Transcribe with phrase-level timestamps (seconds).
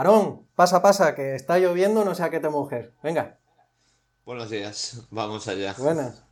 [0.00, 2.88] Aarón, pasa, pasa, que está lloviendo, no sé a qué te mojes.
[3.02, 3.38] Venga.
[4.24, 5.74] Buenos días, vamos allá.
[5.76, 6.24] Buenas.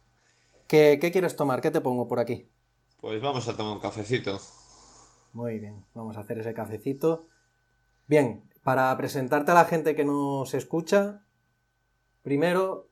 [0.66, 1.60] ¿Qué, ¿Qué quieres tomar?
[1.60, 2.50] ¿Qué te pongo por aquí?
[2.98, 4.40] Pues vamos a tomar un cafecito.
[5.34, 7.26] Muy bien, vamos a hacer ese cafecito.
[8.06, 11.26] Bien, para presentarte a la gente que nos escucha,
[12.22, 12.88] primero,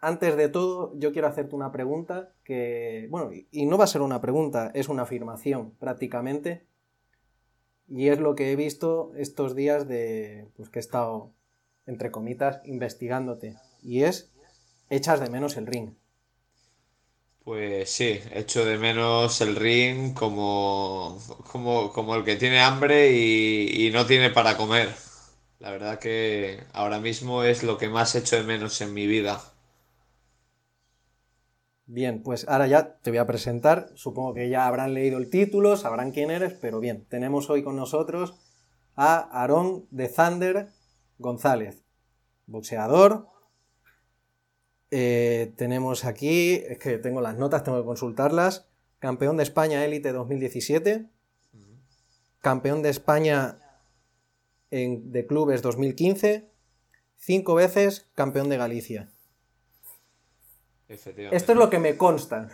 [0.00, 4.00] antes de todo, yo quiero hacerte una pregunta que, bueno, y no va a ser
[4.00, 6.66] una pregunta, es una afirmación prácticamente.
[7.88, 11.32] Y es lo que he visto estos días de, pues que he estado,
[11.86, 13.56] entre comitas, investigándote.
[13.82, 14.30] Y es,
[14.90, 15.94] echas de menos el ring.
[17.44, 21.18] Pues sí, echo de menos el ring como,
[21.50, 24.94] como, como el que tiene hambre y, y no tiene para comer.
[25.58, 29.42] La verdad que ahora mismo es lo que más echo de menos en mi vida.
[31.90, 33.90] Bien, pues ahora ya te voy a presentar.
[33.94, 37.76] Supongo que ya habrán leído el título, sabrán quién eres, pero bien, tenemos hoy con
[37.76, 38.34] nosotros
[38.94, 40.68] a Aarón de Thunder
[41.16, 41.82] González,
[42.44, 43.28] boxeador.
[44.90, 48.68] Eh, tenemos aquí, es que tengo las notas, tengo que consultarlas.
[48.98, 51.08] Campeón de España Élite 2017.
[52.42, 53.62] Campeón de España
[54.70, 56.50] de clubes 2015.
[57.16, 59.10] Cinco veces campeón de Galicia.
[60.88, 62.48] Esto es lo que me consta.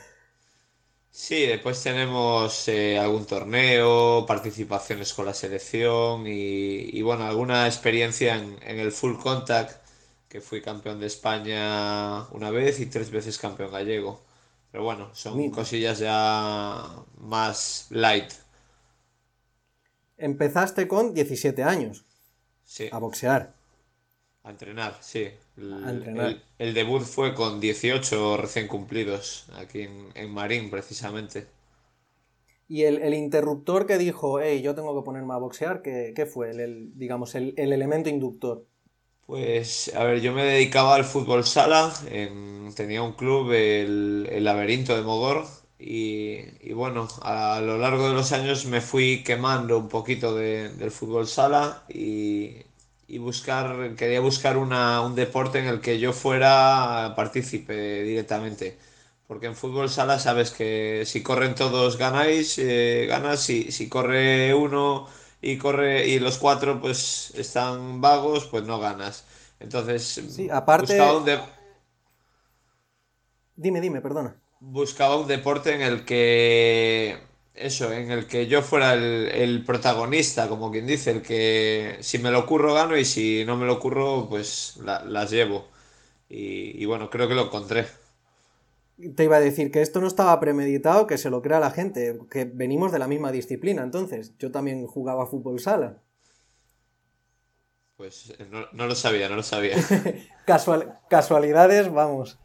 [1.10, 8.58] Sí, después tenemos eh, algún torneo, participaciones con la selección y, bueno, alguna experiencia en,
[8.80, 9.86] el full contact,
[10.28, 14.24] que fui campeón de España una vez y tres veces campeón gallego.
[14.72, 16.84] Pero bueno, son cosillas ya
[17.18, 18.32] más light.
[20.16, 22.04] Empezaste con 17 años
[22.64, 22.88] sí.
[22.90, 23.54] a boxear.
[24.42, 25.30] A entrenar, sí.
[25.56, 31.46] El, debut fue con 18 recién cumplidos, aquí en, Marín, precisamente.
[32.68, 36.98] Y el, interruptor que dijo, hey, yo tengo que ponerme a boxear, ¿qué, fue el,
[36.98, 38.66] digamos, el, elemento inductor?
[39.26, 41.92] Pues, a ver, yo me dedicaba al fútbol sala,
[42.74, 45.44] tenía un club, el, Laberinto de Mogor,
[45.78, 51.28] y, bueno, a, lo largo de los años me fui quemando un poquito del fútbol
[51.28, 52.56] sala y,
[53.06, 58.78] y buscar, quería buscar una, un deporte en el que yo fuera partícipe directamente.
[59.26, 64.54] Porque en fútbol sala sabes que si corren todos ganáis, eh, ganas, si, si corre
[64.54, 65.08] uno
[65.40, 69.24] y corre y los cuatro pues están vagos, pues no ganas.
[69.60, 70.98] Entonces, sí, aparte...
[73.56, 74.36] Dime, dime, perdona.
[74.60, 77.18] Buscaba un deporte en el que
[77.54, 82.30] eso, en el que yo fuera el, protagonista, como quien dice, el que si me
[82.30, 85.68] lo ocurro gano y si no me lo ocurro, pues las llevo.
[86.28, 87.86] Y, bueno, creo que lo encontré.
[89.14, 92.18] Te iba a decir que esto no estaba premeditado, que se lo crea la gente,
[92.28, 94.36] que venimos de la misma disciplina, entonces.
[94.38, 96.02] Yo también jugaba fútbol sala.
[97.96, 99.76] Pues eh, no, lo sabía, no lo sabía.
[101.08, 102.38] casualidades, vamos.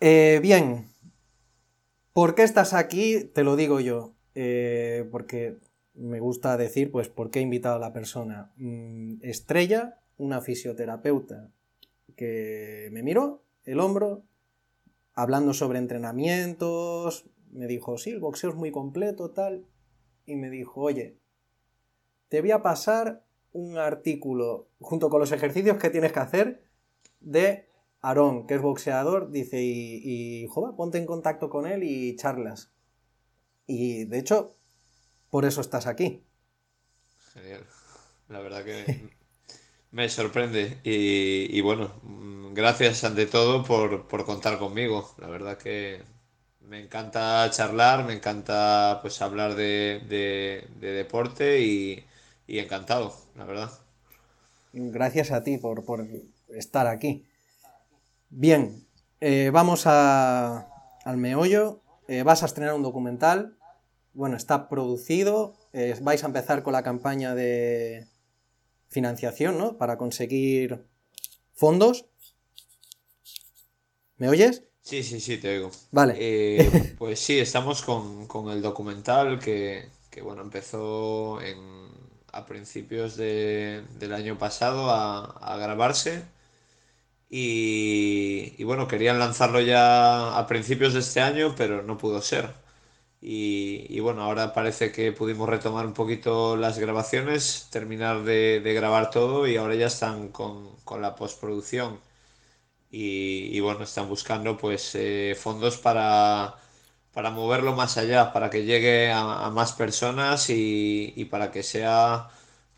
[0.00, 0.88] Eh, bien,
[2.14, 3.24] ¿Por qué estás aquí?
[3.24, 4.14] Te lo digo yo.
[4.36, 5.58] Eh, porque
[5.94, 8.52] me gusta decir, pues, ¿por qué he invitado a la persona?
[8.56, 11.50] Mm, Estrella, una fisioterapeuta
[12.14, 14.22] que me miró el hombro,
[15.14, 19.64] hablando sobre entrenamientos, me dijo, sí, el boxeo es muy completo, tal,
[20.24, 21.16] y me dijo, oye,
[22.28, 26.62] te voy a pasar un artículo junto con los ejercicios que tienes que hacer
[27.20, 27.66] de
[28.04, 32.70] Aarón, que es boxeador, dice, y, y ponte en contacto con él y charlas.
[33.66, 34.54] Y de hecho,
[35.30, 36.22] por eso estás aquí.
[37.32, 37.64] Genial.
[38.28, 39.08] La verdad que
[39.90, 40.78] me sorprende.
[40.84, 41.92] Y, bueno,
[42.52, 45.14] gracias ante todo por, contar conmigo.
[45.16, 46.02] La verdad que
[46.60, 52.04] me encanta charlar, me encanta pues hablar de, deporte y,
[52.46, 53.70] encantado, la verdad.
[54.74, 56.06] Gracias a ti por, por
[56.48, 57.24] estar aquí.
[58.36, 58.84] Bien,
[59.20, 61.84] eh, vamos al meollo.
[62.08, 63.56] Eh, vas a estrenar un documental.
[64.12, 65.54] Bueno, está producido.
[65.72, 68.08] Eh, vais a empezar con la campaña de
[68.88, 69.78] financiación, ¿no?
[69.78, 70.84] Para conseguir
[71.52, 72.06] fondos.
[74.16, 74.64] ¿Me oyes?
[74.82, 75.70] Sí, sí, sí, te oigo.
[75.92, 76.96] Vale.
[76.98, 79.90] pues sí, estamos con, el documental que,
[80.24, 81.38] bueno, empezó
[82.32, 86.34] a principios del año pasado a grabarse
[87.36, 92.54] y, bueno, querían lanzarlo ya a principios de este año, pero no pudo ser.
[93.20, 99.46] Y, bueno, ahora parece que pudimos retomar un poquito las grabaciones, terminar de, grabar todo
[99.48, 102.00] y ahora ya están con, la postproducción.
[102.90, 106.56] Y, bueno, están buscando pues eh, fondos para,
[107.12, 112.28] para moverlo más allá, para que llegue a, más personas y, para que sea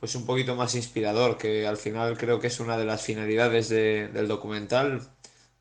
[0.01, 3.69] pues un poquito más inspirador, que al final creo que es una de las finalidades
[3.69, 5.09] del documental,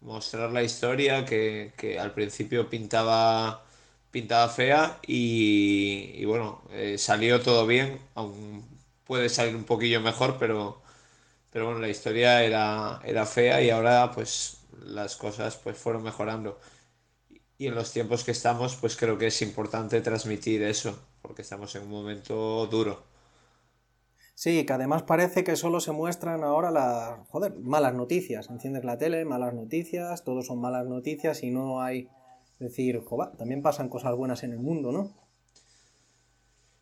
[0.01, 3.65] mostrar la historia que, al principio pintaba,
[4.11, 8.65] pintaba fea y, bueno, eh, salió todo bien, aún
[9.05, 10.81] puede salir un poquillo mejor, pero,
[11.51, 16.59] pero bueno, la historia era, era fea y ahora pues las cosas pues fueron mejorando.
[17.57, 21.73] Y en los tiempos que estamos, pues creo que es importante transmitir eso, porque estamos
[21.75, 23.14] en un momento duro.
[24.35, 28.49] Sí, que además parece que solo se muestran ahora las, joder, malas noticias.
[28.49, 32.09] Enciendes la tele, malas noticias, todos son malas noticias y no hay
[32.59, 33.01] decir,
[33.37, 35.13] también pasan cosas buenas en el mundo, ¿no?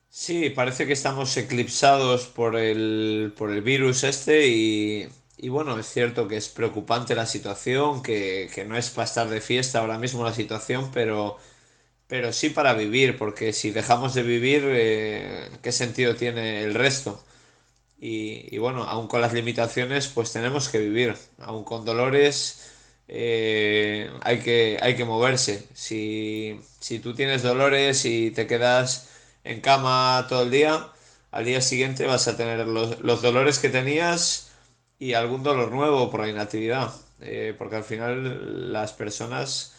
[0.10, 5.10] Sí, parece que estamos eclipsados por el, por el virus este y,
[5.50, 9.42] bueno, es cierto que es preocupante la situación, que, que no es para estar de
[9.42, 11.38] fiesta ahora mismo la situación, pero,
[12.08, 17.24] pero sí para vivir, porque si dejamos de vivir, eh, ¿qué sentido tiene el resto?
[18.06, 21.16] Y, bueno, aún con las limitaciones, pues tenemos que vivir.
[21.40, 22.70] Aún con dolores,
[23.08, 25.66] eh, hay que, hay que moverse.
[25.74, 29.10] Si, si tú tienes dolores y te quedas
[29.46, 30.90] en cama todo el día,
[31.32, 34.52] al día siguiente vas a tener los, los dolores que tenías
[35.00, 36.94] y algún dolor nuevo por la inactividad.
[37.22, 39.76] Eh, porque al final las personas,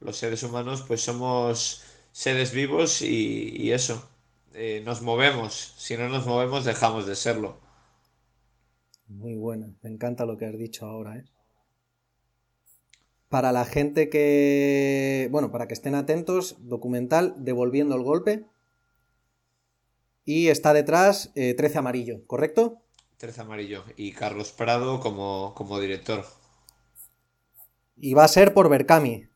[0.00, 1.82] los seres humanos, pues somos
[2.12, 4.08] seres vivos y, y eso,
[4.54, 5.74] eh, nos movemos.
[5.78, 7.67] Si no nos movemos, dejamos de serlo.
[9.08, 11.24] Muy buena, me encanta lo que has dicho ahora, ¿eh?
[13.30, 18.46] Para la gente que, bueno, para que estén atentos, documental Devolviendo el Golpe.
[20.24, 22.82] Y está detrás 13 eh, Amarillo, ¿correcto?
[23.18, 23.84] 13 Amarillo.
[23.96, 26.24] Y Carlos Prado como, como director.
[27.96, 29.26] Y va a ser por Berkami.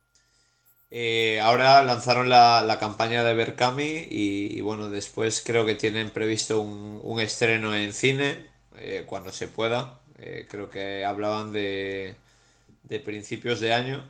[0.89, 6.99] Eh, ahora lanzaron la, campaña de Berkami y, bueno, después creo que tienen previsto un,
[7.03, 9.99] un estreno en cine eh, cuando se pueda.
[10.19, 12.15] Eh, creo que hablaban de,
[12.83, 14.09] de principios de año.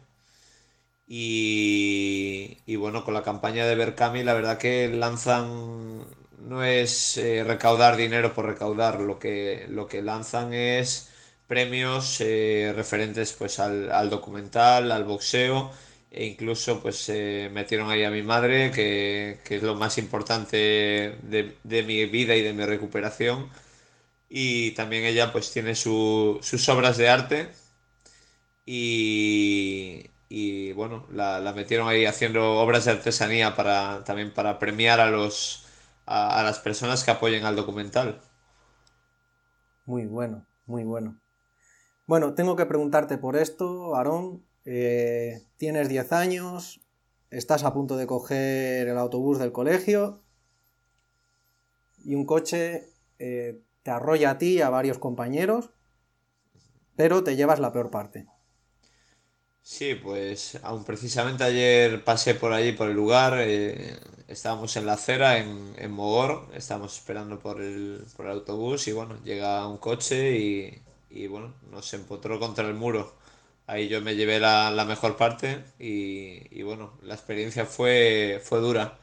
[1.08, 6.06] Y, y, bueno, con la campaña de Berkami, la verdad que lanzan
[6.40, 11.10] no es eh, recaudar dinero por recaudar, lo que, lo que lanzan es
[11.48, 15.72] premios referentes pues al, al, documental, al boxeo
[16.12, 17.10] e incluso pues
[17.52, 22.36] metieron ahí a mi madre que, que es lo más importante de, de, mi vida
[22.36, 23.50] y de mi recuperación
[24.36, 27.52] y también ella pues tiene sus obras de arte
[28.66, 35.12] y, y bueno, la, metieron ahí haciendo obras de artesanía para también para premiar a
[35.12, 35.68] los
[36.08, 38.24] a, las personas que apoyen al documental.
[39.86, 41.22] Muy bueno, muy bueno.
[42.08, 44.44] Bueno, tengo que preguntarte por esto, Aarón.
[44.66, 46.82] Eh, tienes 10 años,
[47.30, 50.24] estás a punto de coger el autobús del colegio
[52.04, 52.90] y un coche
[53.20, 55.72] eh, te arrolla a ti y a varios compañeros,
[56.96, 58.26] pero te llevas la peor parte.
[59.62, 63.98] Sí, pues aún precisamente ayer pasé por allí, por el lugar, eh,
[64.28, 69.18] estábamos en la acera, en, Mogor, estábamos esperando por el, por el autobús y bueno,
[69.24, 70.38] llega un coche
[71.10, 73.16] y, bueno, nos empotró contra el muro.
[73.68, 78.60] Ahí yo me llevé la, la mejor parte y, y, bueno, la experiencia fue, fue
[78.60, 79.00] dura.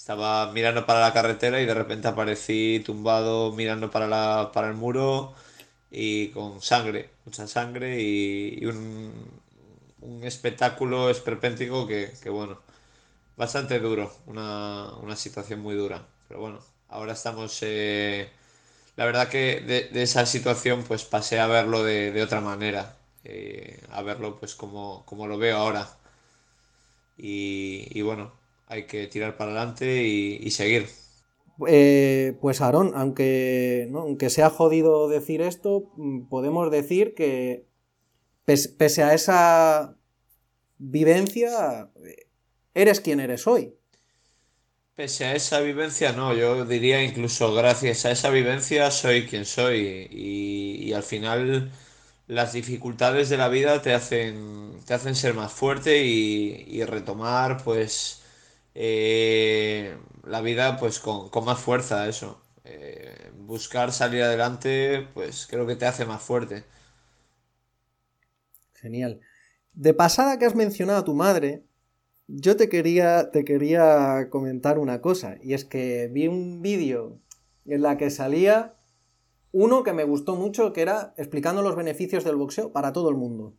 [0.00, 4.74] Estaba mirando para la carretera y de repente aparecí tumbado mirando para, la, para el
[4.74, 5.34] muro
[5.90, 9.12] y con sangre, mucha sangre y, un,
[10.00, 12.58] un, espectáculo esperpéntico que, que, bueno,
[13.36, 16.06] bastante duro, una, una, situación muy dura.
[16.28, 17.58] Pero bueno, ahora estamos...
[17.62, 18.30] Eh,
[18.96, 22.96] la verdad que de, de, esa situación pues pasé a verlo de, de otra manera,
[23.24, 25.88] eh, a verlo pues como, como lo veo ahora.
[27.18, 28.39] Y, y bueno,
[28.70, 30.86] hay que tirar para adelante y, seguir.
[31.66, 34.02] Eh, pues Aarón, aunque, ¿no?
[34.02, 37.66] aunque sea jodido decir esto, mm, podemos decir que
[38.44, 39.96] pese a esa
[40.78, 41.90] vivencia,
[42.72, 43.74] eres quien eres hoy.
[44.94, 50.08] Pese a esa vivencia, no, yo diría incluso gracias a esa vivencia soy quien soy
[50.10, 51.72] y, y al final
[52.28, 57.64] las dificultades de la vida te hacen, te hacen ser más fuerte y, y retomar
[57.64, 58.19] pues
[58.74, 62.40] eh, la vida pues con, más fuerza, eso.
[62.64, 66.64] Eh, buscar salir adelante, pues creo que te hace más fuerte.
[68.74, 69.20] Genial.
[69.72, 71.64] De pasada que has mencionado a tu madre,
[72.26, 77.18] yo te quería, te quería comentar una cosa, y es que vi un vídeo
[77.66, 78.76] en la que salía
[79.52, 83.16] uno que me gustó mucho, que era explicando los beneficios del boxeo para todo el
[83.16, 83.56] mundo.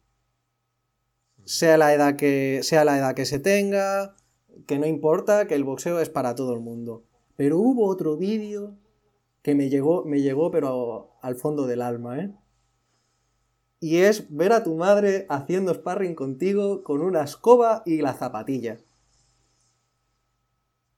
[1.43, 4.15] Sea la edad que, sea la edad que se tenga,
[4.67, 7.03] que no importa, que el boxeo es para todo el mundo.
[7.36, 8.75] Pero hubo otro vídeo
[9.41, 12.34] que me llegó, me llegó, pero al fondo del alma, ¿eh?
[13.79, 18.77] Y es ver a tu madre haciendo sparring contigo con una escoba y la zapatilla.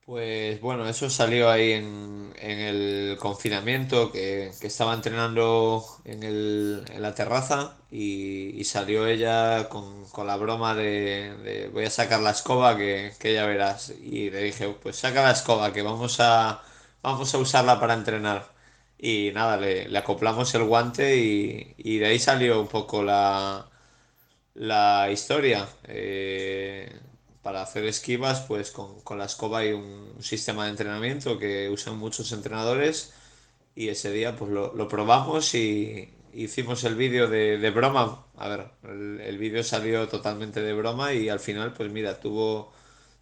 [0.06, 8.62] Pues bueno, eso salió ahí en, el confinamiento, que, estaba entrenando en, la terraza y,
[8.66, 13.92] salió ella con, la broma de, voy a sacar la escoba que, que ya verás.
[13.92, 16.62] Y le dije, pues saca la escoba que vamos a,
[17.02, 18.52] vamos a usarla para entrenar.
[18.98, 23.70] Y nada, le, le acoplamos el guante y, y de ahí salió un poco la,
[24.56, 25.68] la historia.
[25.86, 26.92] Eh,
[27.44, 31.98] para hacer esquivas, pues con, con la escoba hay un sistema de entrenamiento que usan
[31.98, 33.14] muchos entrenadores
[33.76, 38.26] y ese día pues lo, lo probamos y hicimos el vídeo de, de broma.
[38.38, 42.72] A ver, el, el vídeo salió totalmente de broma y al final pues mira, tuvo,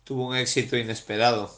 [0.04, 1.52] tuvo un éxito inesperado.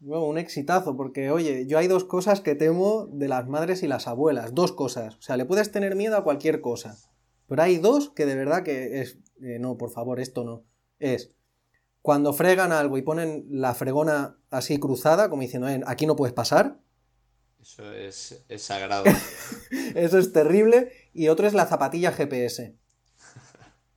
[0.00, 4.08] Un exitazo, porque oye, yo hay dos cosas que temo de las madres y las
[4.08, 4.52] abuelas.
[4.52, 5.14] Dos cosas.
[5.16, 6.98] O sea, le puedes tener miedo a cualquier cosa.
[7.46, 9.18] Pero hay dos que de verdad que es...
[9.40, 10.64] eh, no, por favor, esto no.
[10.98, 11.36] Es
[12.02, 16.34] cuando fregan algo y ponen la fregona así cruzada, como diciendo, "Eh, aquí no puedes
[16.34, 16.78] pasar.
[17.60, 19.04] Eso es, es sagrado.
[19.94, 20.90] Eso es terrible.
[21.14, 22.74] Y otro es la zapatilla GPS.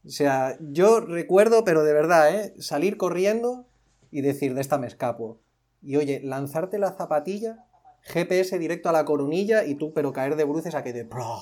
[0.06, 2.54] O sea, yo recuerdo, pero de verdad, ¿eh?
[2.60, 3.66] Salir corriendo
[4.12, 5.42] y decir, de esta me escapo.
[5.82, 7.66] Y oye, lanzarte la zapatilla,
[8.04, 11.06] GPS directo a la coronilla y tú, pero caer de bruces a que de...
[11.06, 11.42] ¡pro!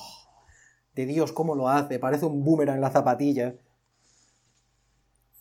[0.94, 1.98] De Dios, ¿cómo lo hace?
[1.98, 3.56] Parece un boomerang la zapatilla.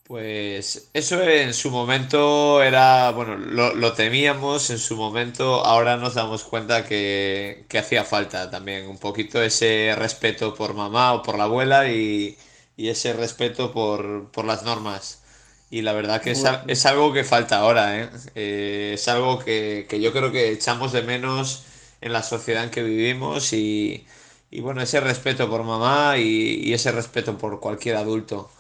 [0.04, 6.14] Pues eso en su momento era, bueno, lo, lo temíamos en su momento, ahora nos
[6.16, 11.38] damos cuenta que, que hacía falta también un poquito ese respeto por mamá o por
[11.38, 12.38] la abuela y,
[12.76, 15.22] y ese respeto por, por las normas.
[15.70, 18.10] Y la verdad que es, es algo que falta ahora, ¿eh?
[18.36, 21.64] Eh, es algo que, que yo creo que echamos de menos
[22.02, 24.06] en la sociedad en que vivimos y,
[24.52, 28.52] y bueno, ese respeto por mamá y, y ese respeto por cualquier adulto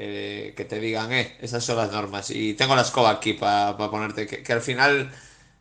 [0.00, 2.30] eh, que te digan, eh, esas son las normas.
[2.30, 5.10] Y tengo la escoba aquí para ponerte, que, que al final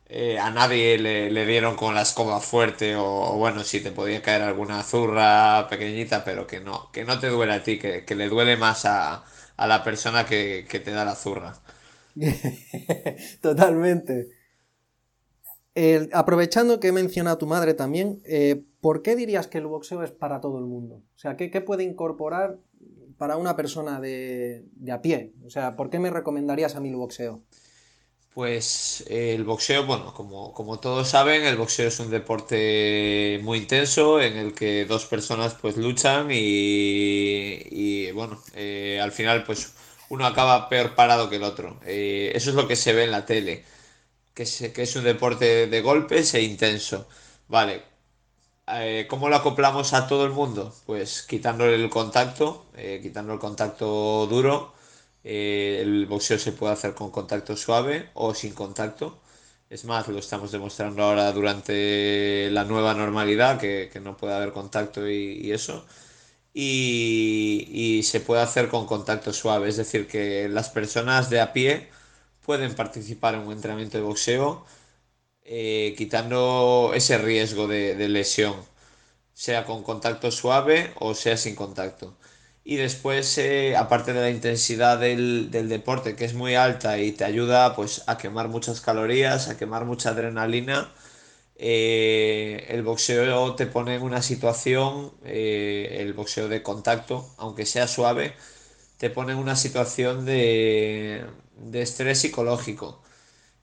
[0.09, 4.21] eh, a nadie le, le dieron con la escoba fuerte o, bueno, sí te podía
[4.21, 8.15] caer alguna zurra pequeñita, pero que no, que no te duele a ti, que, que
[8.15, 9.23] le duele más a,
[9.57, 11.55] a la persona que, que te da la zurra.
[13.41, 14.29] Totalmente.
[15.75, 16.91] El- aprovechando que he
[17.27, 20.65] a tu madre también, eh, ¿por qué dirías que el boxeo es para todo el
[20.65, 20.95] mundo?
[21.15, 22.59] O sea, ¿qué, qué puede incorporar
[23.19, 25.33] para una persona de, de a pie?
[25.45, 27.43] O sea, ¿por qué me recomendarías a mí el boxeo?
[28.33, 33.57] Pues eh, el boxeo, bueno, como, como todos saben, el boxeo es un deporte muy
[33.59, 36.37] intenso en el que dos personas pues luchan y,
[37.71, 39.73] y, bueno, eh, al final pues
[40.09, 41.79] uno acaba peor parado que el otro.
[41.85, 43.65] Eh, eso es lo que se ve en la tele,
[44.33, 47.07] que es, que es un deporte de golpes e intenso.
[47.47, 47.83] Vale,
[48.71, 50.73] eh, ¿cómo lo acoplamos a todo el mundo?
[50.85, 54.73] Pues quitándole el contacto, eh, quitando el contacto duro.
[55.23, 59.19] Eh, el boxeo se puede hacer con contacto suave o sin contacto.
[59.69, 64.51] Es más, lo estamos demostrando ahora durante la nueva normalidad, que, que no puede haber
[64.53, 65.85] contacto y, eso.
[66.53, 71.53] Y, y se puede hacer con contacto suave, es decir, que las personas de a
[71.53, 71.89] pie
[72.45, 74.65] pueden participar en un entrenamiento de boxeo
[75.51, 78.55] eh, quitando ese riesgo de, lesión,
[79.33, 82.15] sea con contacto suave o sea sin contacto.
[82.63, 87.25] Y después, eh, aparte de la intensidad del, deporte, que es muy alta y te
[87.25, 90.93] ayuda pues a quemar muchas calorías, a quemar mucha adrenalina,
[91.57, 98.33] eh, el boxeo te pone en una situación, el boxeo de contacto, aunque sea suave,
[98.97, 101.25] te pone en una situación de
[101.73, 103.01] estrés psicológico.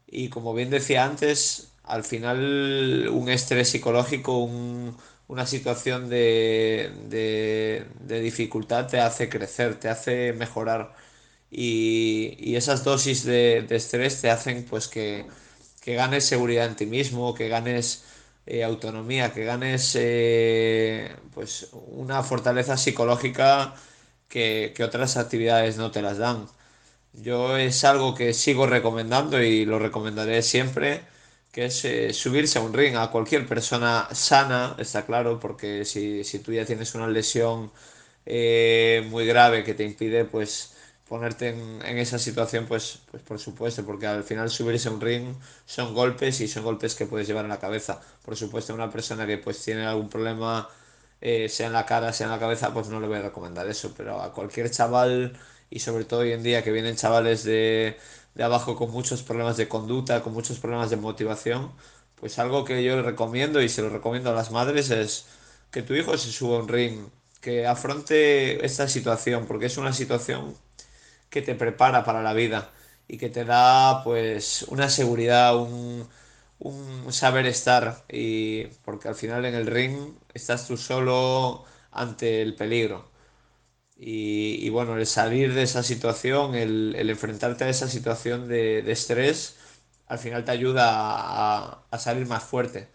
[0.07, 4.97] Y como bien decía antes, al final un estrés psicológico, un-
[5.29, 10.95] una situación de, de- de dificultad te hace crecer, te hace mejorar.
[11.51, 15.27] Y, y esas dosis de, de estrés te hacen pues que,
[15.83, 18.05] que ganes seguridad en ti mismo, que ganes
[18.47, 23.75] eh, autonomía, que ganes eh, pues una fortaleza psicológica
[24.29, 26.47] que, que otras actividades no te las dan.
[27.13, 31.03] Yo es algo que sigo recomendando y lo recomendaré siempre,
[31.57, 36.23] que es eh, subirse a un ring a cualquier persona sana, está claro, porque si,
[36.23, 37.73] si tú ya tienes una lesión
[38.27, 40.75] eh, muy grave que te impide pues
[41.09, 45.35] ponerte en, esa situación, pues, pues por supuesto, porque al final subirse a un ring
[45.65, 48.03] son golpes y son golpes que puedes llevar en la cabeza.
[48.23, 50.69] Por supuesto, una persona que pues tiene algún problema
[51.23, 53.67] eh, sea en la cara, sea en la cabeza, pues no le voy a recomendar
[53.67, 55.39] eso, pero a cualquier chaval,
[55.71, 57.97] y sobre todo hoy en día que vienen chavales de,
[58.37, 61.73] de abajo con muchos problemas de conducta, con muchos problemas de motivación,
[62.17, 65.27] pues algo que yo le recomiendo y se lo recomiendo a las madres es
[65.71, 67.09] que tu hijo se suba a un ring,
[67.41, 70.55] que afronte esta situación, porque es una situación
[71.31, 72.71] que te prepara para la vida
[73.09, 76.07] y que te da pues una seguridad, un,
[76.61, 82.55] un saber estar y porque al final en el ring estás tú solo ante el
[82.55, 83.11] peligro.
[83.99, 89.57] Y, bueno, el salir de esa situación, el, enfrentarte a esa situación de, estrés,
[90.07, 90.85] al final te ayuda
[91.91, 92.89] a, salir más fuerte.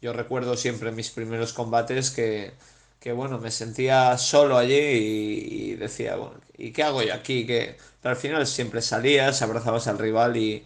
[0.00, 2.52] Yo recuerdo siempre mis primeros combates que,
[3.00, 7.46] que bueno, me sentía solo allí y, decía, bueno, ¿y qué hago yo aquí?
[7.46, 10.64] que al final siempre salías, abrazabas al rival y,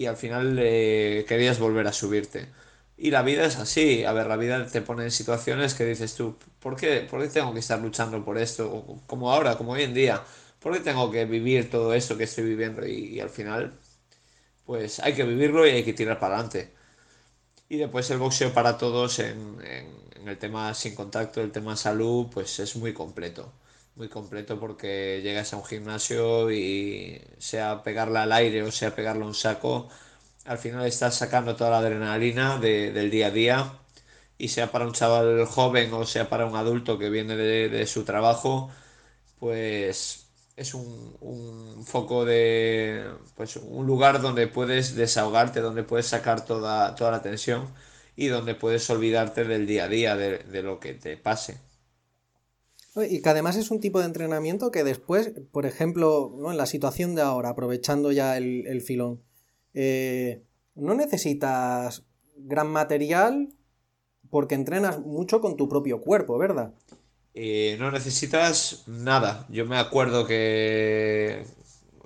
[0.00, 2.48] y al final eh, querías volver a subirte.
[3.02, 6.14] Y la vida es así, a ver, la vida te pone en situaciones que dices
[6.14, 8.84] tú, ¿por qué, por qué tengo que estar luchando por esto?
[9.06, 10.22] Como ahora, como hoy en día,
[10.60, 12.86] ¿por qué tengo que vivir todo esto que estoy viviendo?
[12.86, 13.72] Y, al final,
[14.66, 16.74] pues hay que vivirlo y hay que tirar para adelante.
[17.70, 19.58] Y después el boxeo para todos en,
[20.26, 23.52] el tema sin contacto, el tema salud, pues es muy completo.
[23.96, 29.24] Muy completo porque llegas a un gimnasio y sea pegarle al aire o sea pegarle
[29.24, 29.88] a un saco,
[30.50, 33.72] al final estás sacando toda la adrenalina de- del día a día.
[34.38, 38.04] Y sea para un chaval joven o sea para un adulto que viene de, su
[38.04, 38.70] trabajo,
[39.38, 40.26] pues
[40.56, 43.04] es un, foco de,
[43.36, 47.68] pues un lugar donde puedes desahogarte, donde puedes sacar toda, toda la tensión
[48.16, 51.58] y donde puedes olvidarte del día a día, de, lo que te pase.
[52.96, 56.50] Y que además es un tipo de entrenamiento que después, por ejemplo, ¿no?
[56.50, 59.22] en la situación de ahora, aprovechando ya el filón,
[59.74, 62.04] eh, no necesitas
[62.36, 63.48] gran material
[64.30, 66.74] porque entrenas mucho con tu propio cuerpo, ¿verdad?
[67.34, 69.46] Eh, no necesitas nada.
[69.50, 71.44] Yo me acuerdo que,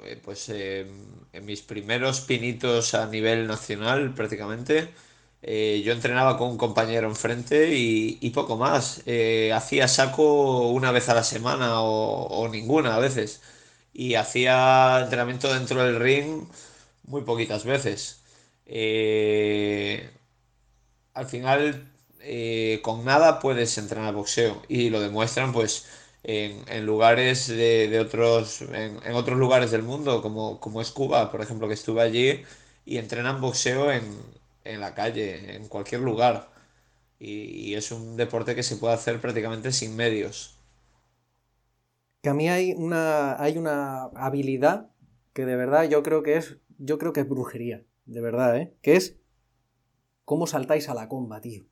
[0.04, 0.86] eh, pues, eh,
[1.32, 4.90] en mis primeros pinitos a nivel nacional, prácticamente,
[5.42, 9.02] eh, yo entrenaba con un compañero enfrente y, y poco más.
[9.54, 13.42] Hacía saco una vez a la semana o ninguna a veces.
[13.92, 16.46] Y hacía entrenamiento dentro del ring
[17.04, 18.22] muy poquitas veces.
[18.66, 20.10] Eh,
[21.14, 25.86] al final, eh, con nada puedes entrenar boxeo y lo demuestran pues
[26.22, 31.40] en, lugares de, otros, en, en otros lugares del mundo, como, como es Cuba, por
[31.42, 32.42] ejemplo, que estuve allí
[32.86, 34.04] y entrenan boxeo en,
[34.64, 36.50] en la calle, en cualquier lugar.
[37.18, 40.56] Y, y es un deporte que se puede hacer prácticamente sin medios.
[42.22, 44.90] Que a mí hay una, hay una habilidad
[45.34, 48.74] que de verdad yo creo que es, yo creo que es brujería, de verdad, ¿eh?
[48.82, 49.16] Que es
[50.30, 51.64] cómo saltáis a la comba, tío.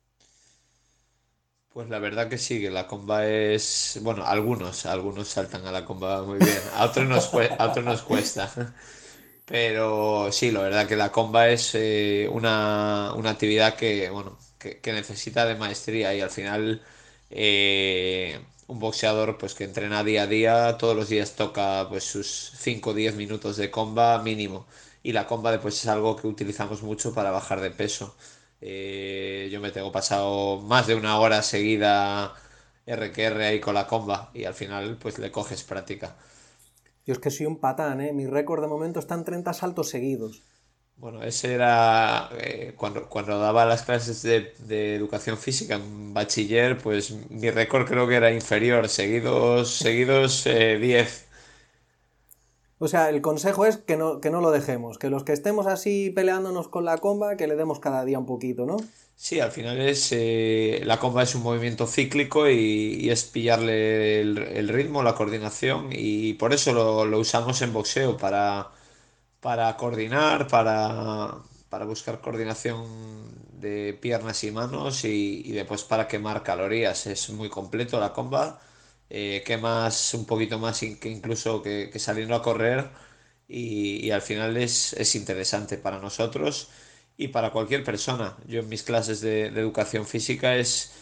[1.69, 3.97] Pues la verdad que sí, que la comba es...
[4.03, 7.31] Bueno, algunos, algunos saltan a la comba muy bien, a otros nos,
[7.83, 8.51] nos cuesta.
[9.45, 14.79] Pero sí, la verdad que la comba es eh, una, una actividad que, bueno, que,
[14.81, 16.81] que necesita de maestría y al final
[17.29, 22.53] eh, un boxeador pues que entrena día a día, todos los días toca pues sus
[22.57, 24.67] 5 o 10 minutos de comba mínimo.
[25.03, 28.15] Y la comba después es algo que utilizamos mucho para bajar de peso.
[28.61, 32.33] Eh, yo me tengo pasado más de una hora seguida
[32.85, 36.15] R que R ahí con la comba y al final pues le coges práctica.
[37.05, 38.11] Yo es que soy un patán, ¿eh?
[38.11, 40.43] Mi récord de momento está en 30 saltos seguidos.
[40.95, 46.77] Bueno, ese era eh, cuando, cuando daba las clases de, de educación física en bachiller,
[46.77, 51.27] pues mi récord creo que era inferior, seguidos, seguidos eh, 10.
[52.83, 55.67] O sea, el consejo es que no, que no lo dejemos, que los que estemos
[55.67, 58.75] así peleándonos con la comba, que le demos cada día un poquito, ¿no?
[59.15, 64.67] Sí, al final es eh, la comba es un movimiento cíclico y, es pillarle el,
[64.67, 68.67] ritmo, la coordinación y por eso lo, usamos en boxeo para,
[69.39, 71.35] para coordinar, para,
[71.69, 72.83] para buscar coordinación
[73.61, 77.07] de piernas y manos y después para quemar calorías.
[77.07, 78.59] Es muy completo la comba,
[79.09, 82.89] eh, quemas un poquito más que incluso que, que saliendo a correr
[83.47, 86.69] y, y al final es, es interesante para nosotros
[87.17, 88.37] y para cualquier persona.
[88.47, 90.93] Yo en mis clases de, de educación física es,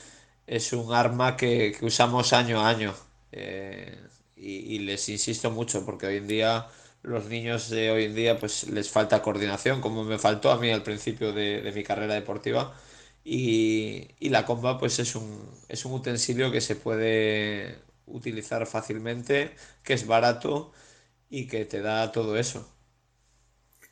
[0.47, 2.93] es un arma que, que usamos año a año.
[3.31, 3.97] Eh,
[4.35, 6.67] y, y les insisto mucho porque hoy en día
[7.03, 10.69] los niños de hoy en día pues les falta coordinación, como me faltó a mí
[10.71, 12.75] al principio de, de mi carrera deportiva.
[13.23, 17.77] Y, y la comba pues es un, es un utensilio que se puede
[18.11, 19.51] utilizar fácilmente,
[19.83, 20.71] que es barato
[21.29, 22.67] y que te da todo eso.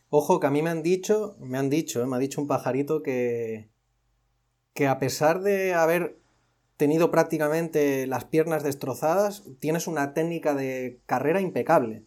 [0.10, 2.06] Ojo, que a mí me han dicho, me han dicho, ¿eh?
[2.06, 3.70] me ha dicho un pajarito que,
[4.74, 6.20] que a pesar de haber
[6.78, 12.06] tenido prácticamente las piernas destrozadas, tienes una técnica de carrera impecable.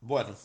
[0.00, 0.36] Bueno,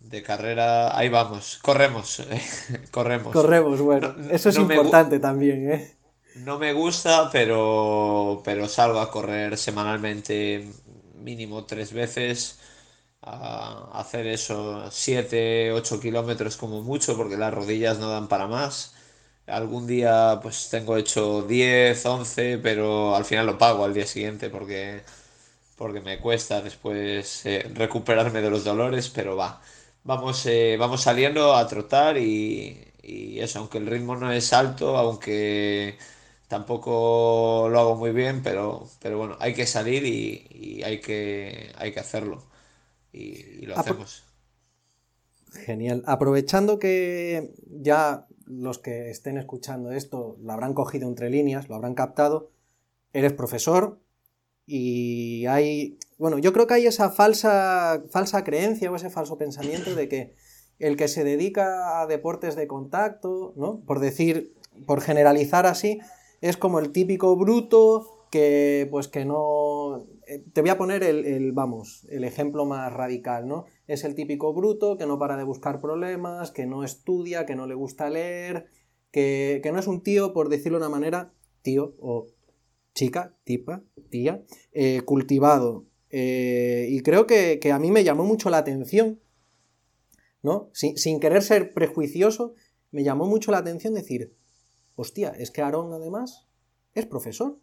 [0.00, 2.22] de carrera, ahí vamos, corremos,
[2.90, 3.32] corremos.
[3.32, 5.99] Corremos, bueno, eso es importante también, ¿eh?
[6.46, 10.66] No me gusta, pero, pero salgo a correr semanalmente
[11.16, 12.58] mínimo tres veces,
[13.22, 18.94] a hacer eso 7, 8 kilómetros como mucho, porque las rodillas no dan para más.
[19.46, 24.50] Algún día pues tengo hecho 10, 11, pero al final lo pago al día siguiente
[24.50, 25.02] porque,
[25.76, 29.60] porque me cuesta después eh, recuperarme de los dolores, pero va.
[30.04, 34.96] Vamos, eh, vamos saliendo a trotar y, y eso, aunque el ritmo no es alto,
[34.96, 35.96] aunque
[36.50, 41.92] tampoco lo hago muy bien, pero, pero bueno, hay que salir y, hay, que, hay
[41.92, 42.42] que hacerlo.
[43.12, 44.24] Y, lo hacemos.
[45.52, 46.02] Genial.
[46.06, 51.94] Aprovechando que ya los que estén escuchando esto lo habrán cogido entre líneas, lo habrán
[51.94, 52.50] captado,
[53.12, 54.00] eres profesor
[54.66, 59.94] y hay, bueno, yo creo que hay esa falsa, falsa creencia o ese falso pensamiento
[59.94, 60.34] de que
[60.80, 63.82] el que se dedica a deportes de contacto, ¿no?
[63.86, 66.00] Por decir, por generalizar así,
[66.40, 70.06] es como el típico bruto que, pues que no...
[70.26, 73.66] Eh, te voy a poner el, vamos, el ejemplo más radical, ¿no?
[73.86, 77.66] Es el típico bruto que no para de buscar problemas, que no estudia, que no
[77.66, 78.66] le gusta leer,
[79.10, 82.28] que, no es un tío, por decirlo de una manera, tío o
[82.94, 85.86] chica, tipa, tía, eh, cultivado.
[86.10, 89.20] Eh, y creo que, a mí me llamó mucho la atención,
[90.42, 90.70] ¿no?
[90.72, 92.54] Sin querer ser prejuicioso,
[92.92, 94.34] me llamó mucho la atención decir,
[95.00, 96.46] hostia, es que Aarón además
[96.94, 97.58] es profesor.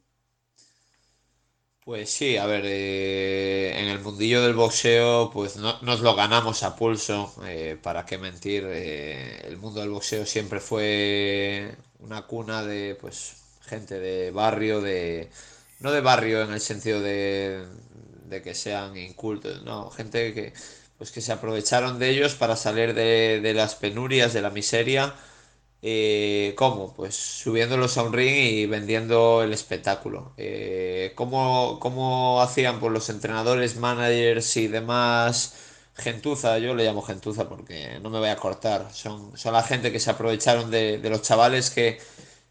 [1.83, 6.63] Pues sí, a ver, eh, en el mundillo del boxeo, pues no, nos lo ganamos
[6.63, 12.63] a pulso, eh, para qué mentir, eh, el mundo del boxeo siempre fue una cuna
[12.65, 15.29] de, pues, gente de barrio, de,
[15.79, 17.65] no de barrio en el sentido de,
[18.25, 20.53] de que sean incultos, no, gente que,
[20.97, 25.15] pues que se aprovecharon de ellos para salir de, de las penurias, de la miseria,
[25.81, 26.93] eh, ¿Cómo?
[26.93, 30.33] Pues subiéndolos a un ring y vendiendo el espectáculo.
[30.37, 35.55] Eh, ¿cómo, hacían pues, los entrenadores, managers y demás?
[35.95, 38.91] Gentuza, yo le llamo gentuza porque no me voy a cortar.
[38.93, 41.99] Son, son la gente que se aprovecharon de, los chavales que,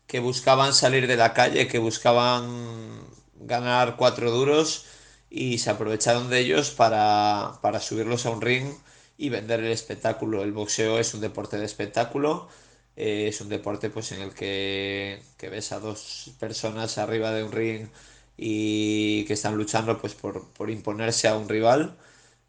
[0.06, 4.86] que buscaban salir de la calle, que buscaban ganar cuatro duros
[5.30, 8.72] y se aprovecharon de ellos para, para subirlos a un ring
[9.18, 10.42] y vender el espectáculo.
[10.42, 12.48] El boxeo es un deporte de espectáculo
[12.96, 17.52] eh, es un deporte pues en el que, ves a dos personas arriba de un
[17.52, 17.88] ring
[18.36, 21.96] y que están luchando pues por, imponerse a un rival.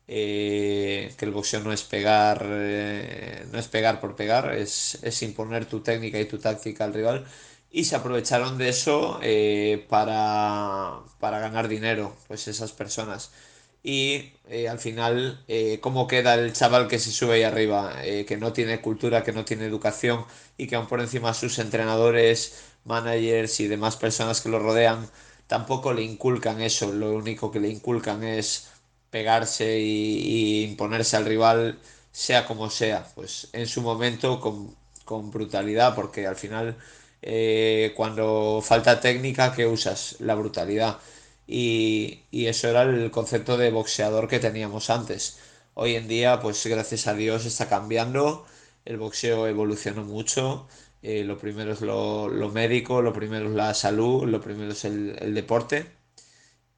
[0.09, 5.65] Eh, que el boxeo no es pegar eh, no es pegar por pegar es, imponer
[5.65, 7.25] tu técnica y tu táctica al rival
[7.71, 9.19] y se aprovecharon de eso
[9.89, 13.31] para, para ganar dinero pues esas personas
[13.87, 18.25] y eh, al final eh, cómo queda el chaval que se sube ahí arriba, eh,
[18.25, 20.25] que no tiene cultura, que no tiene educación
[20.57, 25.09] y que aún por encima sus entrenadores, managers y demás personas que lo rodean
[25.47, 28.67] tampoco le inculcan eso, lo único que le inculcan es
[29.09, 31.79] pegarse y, imponerse al rival
[32.11, 36.75] sea como sea, pues en su momento con, con brutalidad, porque al final
[37.95, 40.17] cuando falta técnica, ¿qué usas?
[40.19, 40.99] La brutalidad
[41.47, 45.39] y, eso era el concepto de boxeador que teníamos antes.
[45.73, 48.45] Hoy en día, pues gracias a Dios está cambiando,
[48.85, 50.67] el boxeo evolucionó mucho,
[51.01, 55.33] eh, lo primero es lo, médico, lo primero es la salud, lo primero es el,
[55.33, 55.91] deporte.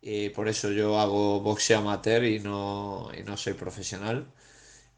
[0.01, 4.32] Eh, por eso yo hago boxeo amateur y no, y no soy profesional.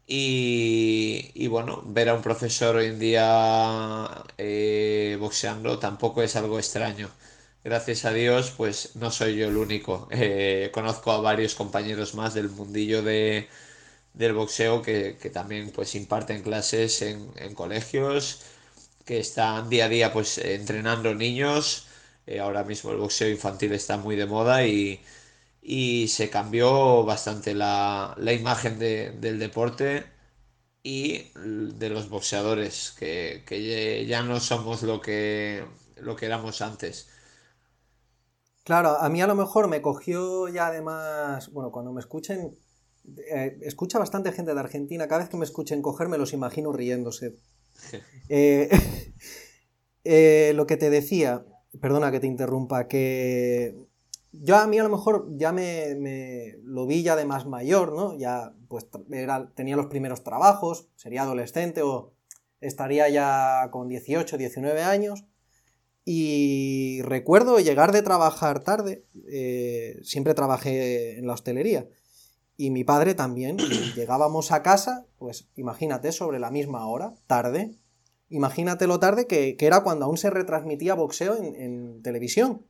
[0.06, 6.58] Y, y, bueno, ver a un profesor hoy en día eh, boxeando tampoco es algo
[6.58, 7.08] extraño
[7.64, 10.08] gracias a Dios, pues no soy yo el único.
[10.10, 13.48] Eh, conozco a varios compañeros más del mundillo de,
[14.14, 18.42] del boxeo que, también pues imparten clases en, colegios,
[19.04, 21.86] que están día a día pues entrenando niños.
[22.26, 25.00] Eh, ahora mismo el boxeo infantil está muy de moda y,
[26.08, 30.04] se cambió bastante la, imagen del deporte
[30.82, 35.64] y de los boxeadores, que, que ya no somos lo que,
[35.96, 37.11] lo que éramos antes.
[38.64, 42.56] Claro, a mí a lo mejor me cogió ya además, bueno, cuando me escuchen,
[43.28, 46.72] eh, escucha bastante gente de Argentina, cada vez que me escuchen coger me los imagino
[46.72, 47.36] riéndose.
[48.28, 48.70] Eh,
[50.04, 51.44] eh, lo que te decía,
[51.80, 53.76] perdona que te interrumpa, que
[54.30, 58.16] yo a mí a lo mejor ya me, lo vi ya de más mayor, ¿no?
[58.16, 62.12] Ya pues era, tenía los primeros trabajos, sería adolescente o
[62.60, 65.24] estaría ya con 18, 19 años
[66.04, 71.88] y recuerdo llegar de trabajar tarde, eh, siempre trabajé en la hostelería,
[72.56, 73.56] Y mi padre también.
[73.96, 77.76] llegábamos a casa, pues imagínate, sobre la misma hora, tarde.
[78.28, 82.66] Imagínate lo tarde que, era cuando aún se retransmitía boxeo en, televisión.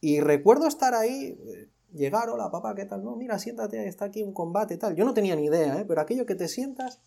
[0.00, 3.02] Y recuerdo estar ahí, eh, llegar, hola papá, ¿qué tal?
[3.02, 4.94] No, mira, siéntate, está aquí un combate, tal.
[4.94, 5.84] Yo no tenía ni idea, ¿eh?
[5.86, 7.00] pero aquello que te sientas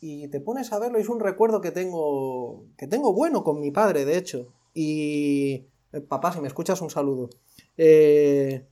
[0.00, 3.70] y te pones a verlo es un recuerdo que tengo, que tengo bueno con mi
[3.70, 4.52] padre, de hecho.
[4.74, 5.66] Y...
[5.92, 7.30] Eh, papá, si me escuchas, un saludo.
[7.76, 8.66] Eh,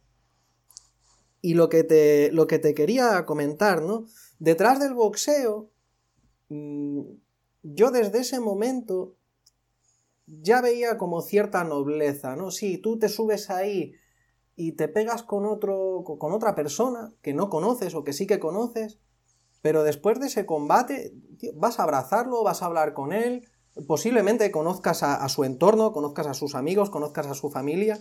[1.40, 4.06] y lo que, te, lo que te quería comentar, ¿no?
[4.38, 5.70] Detrás del boxeo,
[6.48, 7.02] mm,
[7.62, 9.14] yo desde ese momento
[10.26, 12.50] ya veía como cierta nobleza, ¿no?
[12.50, 13.94] Sí, tú te subes ahí
[14.56, 18.40] y te pegas con otro con otra persona que no conoces o que sí que
[18.40, 18.98] conoces,
[19.66, 21.12] pero después de ese combate
[21.56, 23.48] vas a abrazarlo, vas a hablar con él,
[23.88, 27.98] posiblemente conozcas a su entorno, conozcas a sus amigos, conozcas a su familia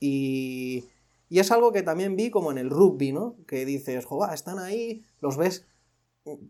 [0.00, 0.86] y,
[1.28, 3.36] y es algo que también vi como en el rugby, ¿no?
[3.46, 5.66] Que dices, joder, están ahí, los ves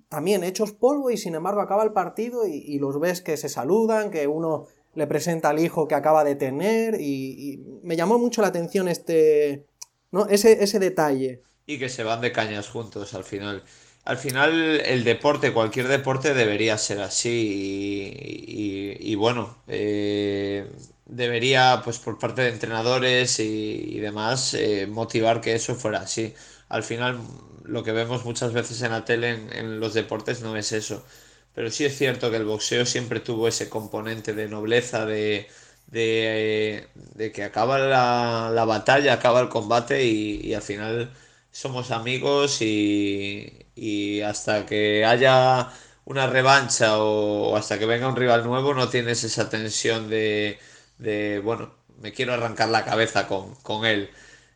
[0.08, 4.12] también hechos polvo y sin embargo acaba el partido y, los ves que se saludan,
[4.12, 8.48] que uno le presenta al hijo que acaba de tener y, me llamó mucho la
[8.48, 9.66] atención este,
[10.12, 10.26] ¿no?
[10.26, 11.42] Ese, ese detalle.
[11.66, 13.64] Y que se van de cañas juntos al final.
[14.04, 18.12] Al final el deporte, cualquier deporte debería ser así
[19.00, 20.66] y, bueno, eh,
[21.06, 26.34] debería, pues por parte de entrenadores y, demás, eh, motivar que eso fuera así.
[26.68, 27.20] Al final,
[27.64, 31.04] lo que vemos muchas veces en la tele en, los deportes no es eso.
[31.54, 35.48] Pero sí es cierto que el boxeo siempre tuvo ese componente de nobleza, de,
[35.86, 41.12] de, que acaba la, batalla, acaba el combate y, al final
[41.50, 45.70] somos amigos y, y hasta que haya
[46.04, 50.58] una revancha o, hasta que venga un rival nuevo no tienes esa tensión de
[51.02, 54.10] de, bueno, me quiero arrancar la cabeza con, él.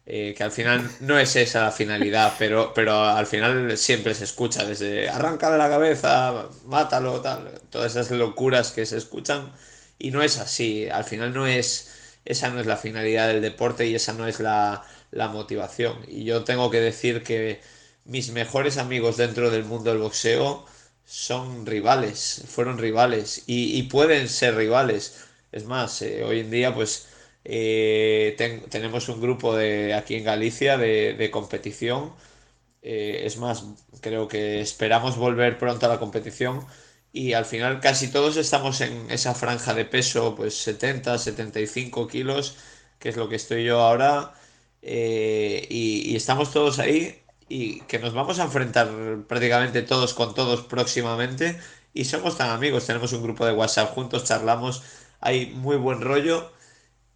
[0.09, 4.25] Eh, que al final no es esa la finalidad, pero, pero al final siempre se
[4.25, 9.53] escucha desde arrancarle la cabeza, mátalo, tal, todas esas locuras que se escuchan
[9.99, 13.87] y no es así, al final no es, esa no es la finalidad del deporte
[13.87, 14.85] y esa no es la,
[15.33, 15.99] motivación.
[16.07, 17.61] Y yo tengo que decir que
[18.07, 20.65] mis mejores amigos dentro del mundo del boxeo
[21.05, 27.09] son rivales, fueron rivales y, pueden ser rivales es más, eh, hoy en día pues
[27.45, 28.37] eh,
[28.71, 32.13] tenemos un grupo de aquí en Galicia de, competición.
[32.83, 33.65] Eh, es más,
[34.01, 36.67] creo que esperamos volver pronto a la competición
[37.13, 42.57] y al final casi todos estamos en esa franja de peso, pues 70, 75 kilos,
[42.99, 44.35] que es lo que estoy yo ahora,
[44.83, 48.89] y, y, estamos todos ahí y que nos vamos a enfrentar
[49.29, 51.59] prácticamente todos con todos próximamente
[51.95, 54.83] y somos tan amigos, tenemos un grupo de WhatsApp juntos, charlamos
[55.21, 56.53] hay muy buen rollo.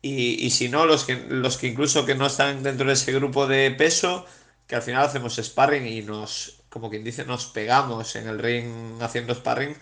[0.03, 3.13] Y, y, si no, los que, los que incluso que no están dentro de ese
[3.13, 4.25] grupo de peso,
[4.67, 9.03] que al final hacemos sparring y nos, como quien dice, nos pegamos en el ring
[9.03, 9.77] haciendo sparring.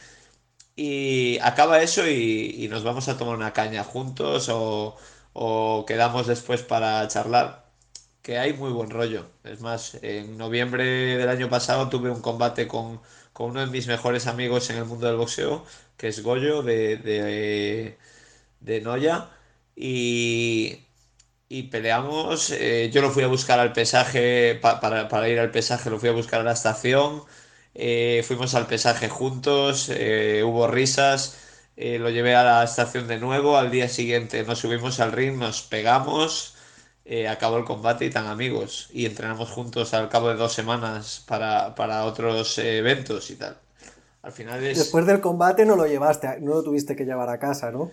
[0.76, 4.96] Y acaba eso y, nos vamos a tomar una caña juntos o,
[5.32, 7.67] o quedamos después para charlar.
[8.22, 9.26] Que hay muy buen rollo.
[9.44, 13.00] Es más, en noviembre del año pasado tuve un combate con,
[13.32, 15.64] con uno de mis mejores amigos en el mundo del boxeo,
[15.96, 17.98] que es Goyo de, de
[18.60, 19.30] de Noya
[19.76, 20.80] y,
[21.48, 22.50] y peleamos.
[22.50, 26.12] Eh, yo lo fui a buscar al pesaje, para, ir al pesaje, lo fui a
[26.12, 27.22] buscar a la estación.
[27.74, 31.38] Eh, fuimos al pesaje juntos, eh, hubo risas.
[31.76, 33.56] lo llevé a la estación de nuevo.
[33.56, 36.56] Al día siguiente nos subimos al ring, nos pegamos.
[37.28, 38.88] Acabó el combate y tan amigos.
[38.92, 43.56] Y entrenamos juntos al cabo de dos semanas para, para otros eventos y tal.
[44.22, 44.78] Al final es...
[44.78, 47.90] Después del combate no lo llevaste, no lo tuviste que llevar a casa, ¿no?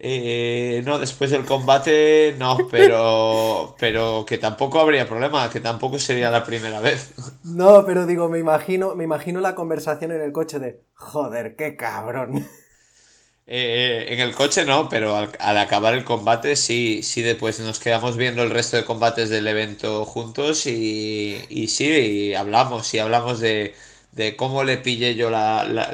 [0.00, 6.30] Eh, no, después del combate no, pero, pero que tampoco habría problema, que tampoco sería
[6.30, 7.14] la primera vez.
[7.42, 11.76] No, pero digo, me imagino, me imagino la conversación en el coche de, joder, qué
[11.76, 12.46] cabrón.
[13.50, 18.18] Eh, en el coche no, pero al, acabar el combate sí, sí, después nos quedamos
[18.18, 23.74] viendo el resto de combates del evento juntos y, y sí, hablamos, y hablamos de,
[24.12, 25.30] de cómo le pillé yo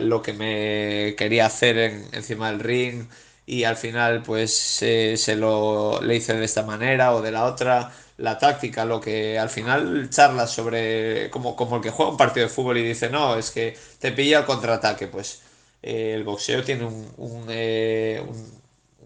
[0.00, 1.78] lo que me quería hacer
[2.12, 3.06] encima del ring
[3.46, 7.92] y al final pues se lo le hice de esta manera o de la otra.
[8.16, 12.46] La táctica lo que al final charlas sobre como, como el que juega un partido
[12.46, 15.42] de fútbol y dice no es que te pilla el contraataque pues
[15.84, 18.60] eh, el boxeo tiene un, eh, un,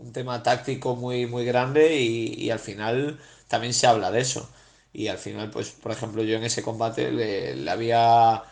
[0.06, 4.48] un, tema táctico muy muy grande y, y, al final también se habla de eso.
[4.92, 8.44] Y al final pues por ejemplo yo en ese combate le, le había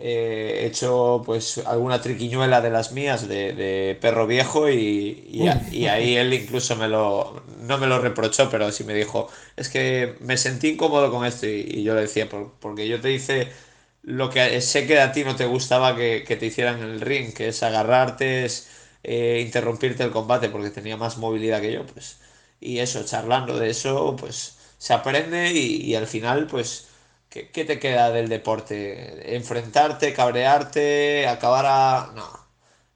[0.00, 6.32] he hecho pues alguna triquiñuela de las mías de, perro viejo y, y, ahí él
[6.32, 10.68] incluso me lo, no me lo reprochó, pero sí me dijo, es que me sentí
[10.68, 13.48] incómodo con esto y, yo le decía, porque yo te hice
[14.02, 17.48] lo que sé que a ti no te gustaba que, te hicieran el ring, que
[17.48, 18.68] es agarrarte, es
[19.02, 22.18] eh, interrumpirte el combate porque tenía más movilidad que yo, pues.
[22.60, 26.88] Y eso, charlando de eso, pues se aprende y, al final, pues,
[27.28, 29.36] ¿qué, te queda del deporte?
[29.36, 32.12] ¿Enfrentarte, cabrearte, acabar a...?
[32.14, 32.40] No.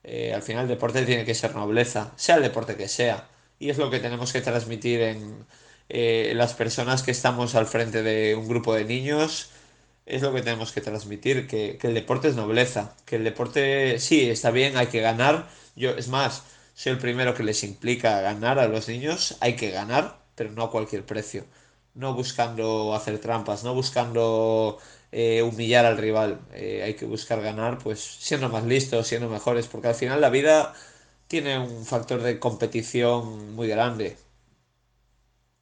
[0.04, 3.28] Eh, al final el deporte tiene que ser nobleza, sea el deporte que sea.
[3.58, 5.46] Y es lo que tenemos que transmitir en
[5.88, 9.50] eh, las personas que estamos al frente de un grupo de niños
[10.06, 14.28] es lo que tenemos que transmitir, que, el deporte es nobleza, que el deporte sí,
[14.28, 15.48] está bien, hay que ganar.
[15.76, 16.42] Yo, es más,
[16.74, 20.64] soy el primero que les implica ganar a los niños, hay que ganar, pero no
[20.64, 21.44] a cualquier precio.
[21.94, 24.78] No buscando hacer trampas, no buscando
[25.12, 26.40] eh, humillar al rival.
[26.52, 30.30] Eh, hay que buscar ganar, pues siendo más listos, siendo mejores, porque al final la
[30.30, 30.74] vida
[31.28, 34.16] tiene un factor de competición muy grande.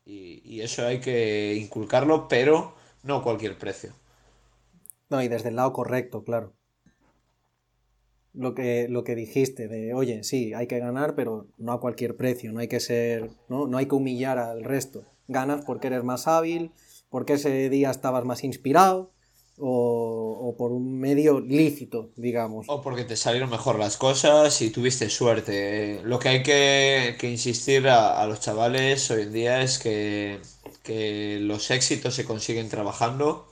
[0.04, 3.92] Y, y eso hay que inculcarlo, pero no a cualquier precio.
[5.12, 6.54] No, y desde el lado correcto, claro.
[8.32, 12.16] Lo que, lo que dijiste, de oye, sí, hay que ganar, pero no a cualquier
[12.16, 13.66] precio, no hay que ser, ¿no?
[13.66, 15.04] no hay que humillar al resto.
[15.28, 16.72] Ganas porque eres más hábil,
[17.10, 19.12] porque ese día estabas más inspirado,
[19.58, 22.64] o, por un medio lícito, digamos.
[22.70, 26.00] O porque te salieron mejor las cosas y tuviste suerte.
[26.04, 30.40] Lo que hay que, insistir a, a, los chavales hoy en día es que,
[30.82, 33.51] que los éxitos se consiguen trabajando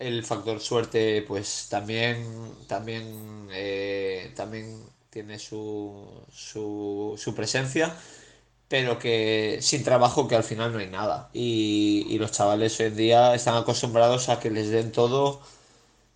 [0.00, 2.24] el factor suerte, pues también,
[2.66, 7.94] también, eh, también tiene su, su, presencia,
[8.68, 11.30] pero que sin trabajo que al final no hay nada.
[11.34, 15.40] Y, los chavales hoy en día están acostumbrados a que les den todo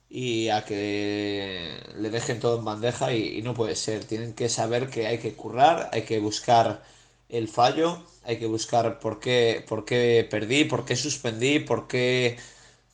[0.08, 4.04] y a que le dejen todo en bandeja y, y no puede ser.
[4.04, 6.82] Tienen que saber que hay que currar, hay que buscar
[7.28, 12.38] el fallo, hay que buscar por qué, por qué perdí, por qué suspendí, por qué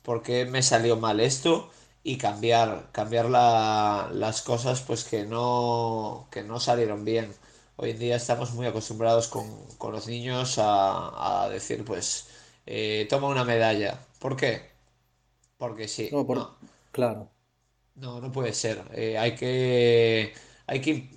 [0.03, 1.69] por qué me salió mal esto
[2.03, 7.33] y cambiar, cambiar las cosas pues que no, que no salieron bien.
[7.75, 9.45] Hoy en día estamos muy acostumbrados con,
[9.91, 12.27] los niños a, decir pues
[12.65, 13.99] eh, toma una medalla.
[14.19, 14.71] ¿Por qué?
[15.57, 16.09] Porque sí.
[16.11, 16.25] No,
[16.91, 17.29] Claro.
[17.95, 18.83] No, no puede ser.
[18.93, 20.33] Eh, hay que.
[20.67, 21.09] Hay que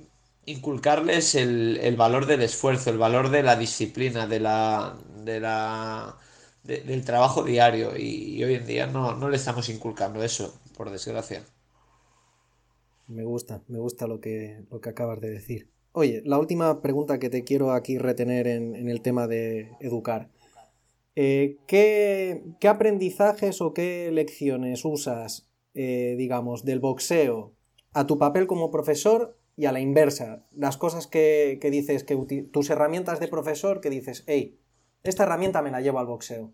[0.47, 4.97] inculcarles el, el, valor del esfuerzo, el valor de la disciplina, de la.
[5.25, 6.17] de la
[6.65, 11.45] del trabajo diario y, hoy en día no, no, le estamos inculcando eso, por desgracia.
[13.07, 15.71] Me gusta, me gusta lo que, lo que acabas de decir.
[15.93, 20.31] Oye, la última pregunta que te quiero aquí retener en, el tema de educar.
[21.17, 27.53] Eh, ¿qué, aprendizajes o qué lecciones usas, eh, digamos, del boxeo
[27.93, 30.47] a tu papel como profesor y a la inversa?
[30.51, 32.17] Las cosas que, que dices, que
[32.51, 34.59] tus herramientas de profesor que dices, hey,
[35.05, 36.51] esta herramienta me la llevo al boxeo.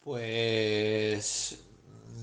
[0.00, 1.64] Pues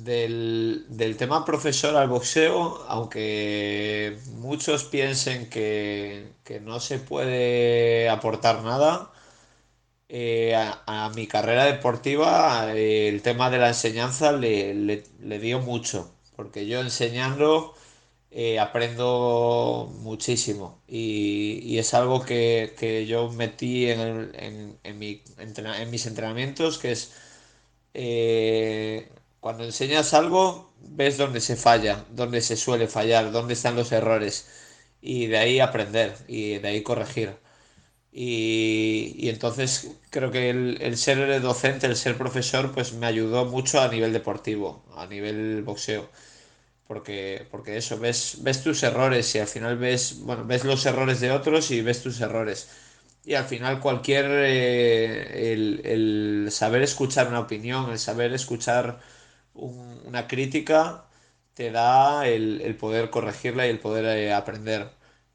[0.04, 9.12] del, tema profesor al boxeo, aunque muchos piensen que, no se puede aportar nada,
[10.10, 16.14] eh, a, mi carrera deportiva eh, el tema de la enseñanza le, le dio mucho,
[16.36, 17.74] porque yo enseñando
[18.32, 20.82] eh, aprendo muchísimo.
[20.88, 24.32] Y, es algo que, yo metí en,
[24.84, 27.12] en, mis entrenamientos, que es
[27.94, 33.92] eh, cuando enseñas algo, ves dónde se falla, dónde se suele fallar, dónde están los
[33.92, 34.48] errores.
[35.02, 37.38] Y de ahí aprender y de ahí corregir.
[38.12, 43.82] Y, entonces creo que el, el, ser docente, el ser profesor, pues me ayudó mucho
[43.82, 46.10] a nivel deportivo, a nivel boxeo
[46.92, 51.22] porque, porque eso, ves, ves tus errores y al final ves, bueno, ves los errores
[51.22, 52.70] de otros y ves tus errores.
[53.24, 59.00] Y al final cualquier, eh, el, saber escuchar una opinión, el saber escuchar
[59.54, 61.06] una crítica,
[61.54, 64.90] te da el, poder corregirla y el poder eh, aprender.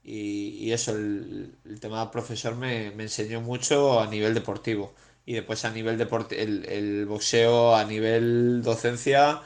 [0.05, 4.94] Y, eso, el, tema profesor me, me, enseñó mucho a nivel deportivo.
[5.25, 9.40] Y después a nivel deporte, el, el boxeo a nivel docencia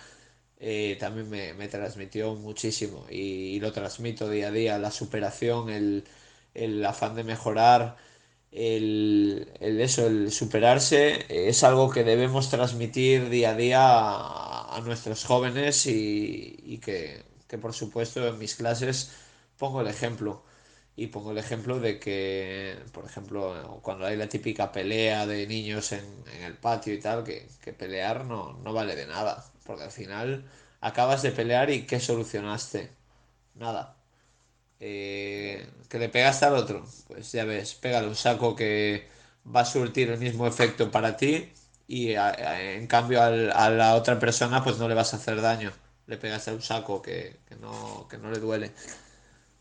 [0.60, 7.14] eh, también me, transmitió muchísimo y, lo transmito día a día, la superación, el, afán
[7.14, 7.96] de mejorar,
[8.52, 15.86] el, eso, el superarse, es algo que debemos transmitir día a día a, nuestros jóvenes
[15.86, 17.24] y, que,
[17.60, 19.12] por supuesto en mis clases
[19.58, 20.44] pongo el ejemplo.
[20.96, 25.92] Y pongo el ejemplo de que, por ejemplo, cuando hay la típica pelea de niños
[25.92, 26.04] en,
[26.44, 30.44] el patio y tal, que, que pelear no, no vale de nada porque al final
[30.80, 32.90] acabas de pelear y ¿qué solucionaste?
[33.54, 33.96] Nada.
[34.80, 36.84] Eh, ¿Que le pegaste al otro?
[37.06, 39.06] Pues ya ves, pégale un saco que
[39.54, 41.52] va a surtir el mismo efecto para ti
[41.86, 45.72] y en cambio a la otra persona pues no le vas a hacer daño.
[46.08, 48.72] Le pegaste un saco que, no, que no le duele.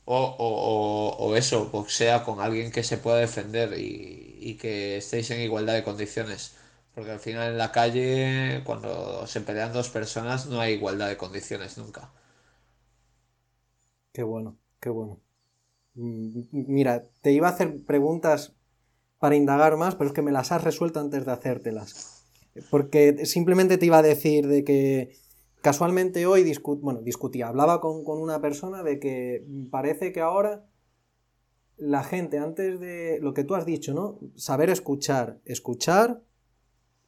[0.06, 5.30] O, o, o, eso, sea con alguien que se pueda defender y, y que estéis
[5.32, 6.56] en igualdad de condiciones.
[6.94, 11.18] Porque al final en la calle, cuando se pelean dos personas, no hay igualdad de
[11.18, 12.12] condiciones nunca.
[14.12, 15.20] Qué bueno, qué bueno.
[15.94, 18.56] Mm, mira, te iba a hacer preguntas
[19.20, 22.26] para indagar más, pero es que me las has resuelto antes de hacértelas.
[22.70, 25.16] Porque simplemente te iba a decir de que
[25.62, 30.66] casualmente hoy bueno, discutía, hablaba con, con una persona de que parece que ahora
[31.78, 34.20] la gente, antes de lo que tú has dicho, ¿no?
[34.36, 36.22] Saber escuchar, escuchar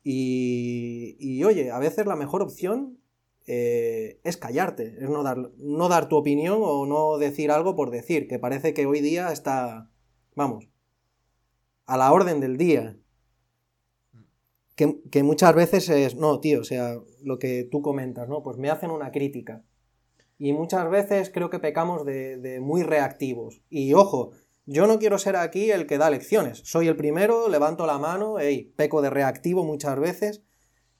[0.03, 3.01] y, y oye, a veces la mejor opción
[3.47, 7.89] eh, es callarte, es no dar, no dar tu opinión o no decir algo por
[7.89, 9.89] decir, que parece que hoy día está,
[10.35, 10.69] vamos,
[11.85, 12.97] a la orden del día.
[14.75, 18.41] Que, muchas veces es, no, tío, o sea, lo que tú comentas, ¿no?
[18.41, 19.63] Pues me hacen una crítica.
[20.39, 23.61] Y muchas veces creo que pecamos de muy reactivos.
[23.69, 24.31] Y ojo,
[24.65, 26.61] yo no quiero ser aquí el que da lecciones.
[26.63, 30.43] Soy el primero, levanto la mano, hey, peco de reactivo muchas veces.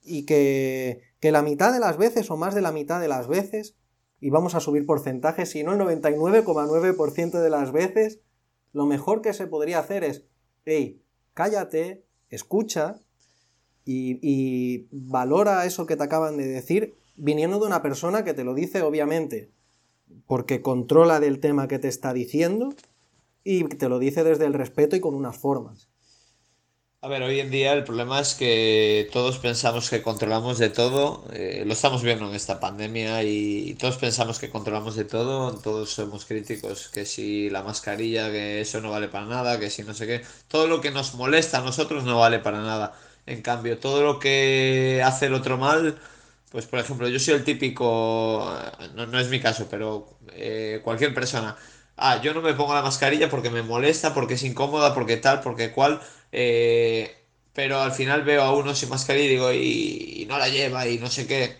[0.03, 3.27] Y que que la mitad de las veces o más de la mitad de las
[3.27, 3.77] veces,
[4.19, 8.19] y vamos a subir porcentajes, si no el 99,9% de las veces,
[8.73, 10.25] lo mejor que se podría hacer es,
[10.65, 11.03] hey,
[11.33, 12.99] cállate, escucha
[13.85, 18.43] y, y valora eso que te acaban de decir, viniendo de una persona que te
[18.43, 19.51] lo dice obviamente
[20.27, 22.73] porque controla del tema que te está diciendo
[23.43, 25.91] y te lo dice desde el respeto y con unas formas.
[27.03, 31.25] A ver, hoy en día el problema es que todos pensamos que controlamos de todo,
[31.33, 35.89] eh, lo estamos viendo en esta pandemia y, todos pensamos que controlamos de todo, todos
[35.89, 39.95] somos críticos, que si la mascarilla, que eso no vale para nada, que si no
[39.95, 42.93] sé qué, todo lo que nos molesta a nosotros no vale para nada.
[43.25, 45.99] En cambio, todo lo que hace el otro mal,
[46.51, 48.47] pues por ejemplo, yo soy el típico,
[48.95, 51.57] no, no es mi caso, pero eh, cualquier persona,
[52.01, 55.41] ah, yo no me pongo la mascarilla porque me molesta, porque es incómoda, porque tal,
[55.41, 57.15] porque cual eh,
[57.53, 60.97] pero al final veo a uno sin mascarilla y digo, y, no la lleva y
[60.99, 61.57] no sé qué.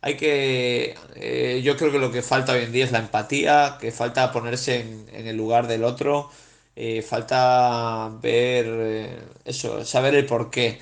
[0.00, 0.94] Hay que.
[1.16, 4.32] Eh, yo creo que lo que falta hoy en día es la empatía, que falta
[4.32, 4.80] ponerse
[5.12, 6.30] en, el lugar del otro,
[6.76, 10.80] eh, falta ver eso, saber el porqué.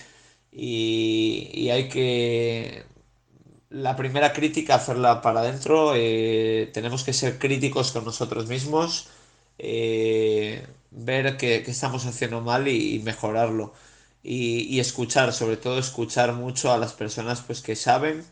[0.52, 2.84] Y, y hay que.
[3.68, 5.92] La primera crítica, hacerla para adentro.
[6.72, 9.08] tenemos que ser críticos con nosotros mismos.
[9.58, 13.74] Eh, ver qué, estamos haciendo mal y, mejorarlo.
[14.22, 18.24] Y, escuchar, sobre todo escuchar mucho a las personas pues que saben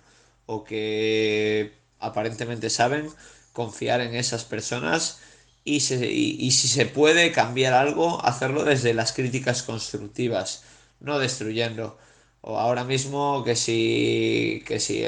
[0.47, 3.11] o que aparentemente saben,
[3.53, 5.21] confiar en esas personas
[5.65, 10.65] y, si se puede cambiar algo, hacerlo desde las críticas constructivas,
[11.01, 11.99] no destruyendo.
[12.47, 15.03] O ahora mismo que si, que si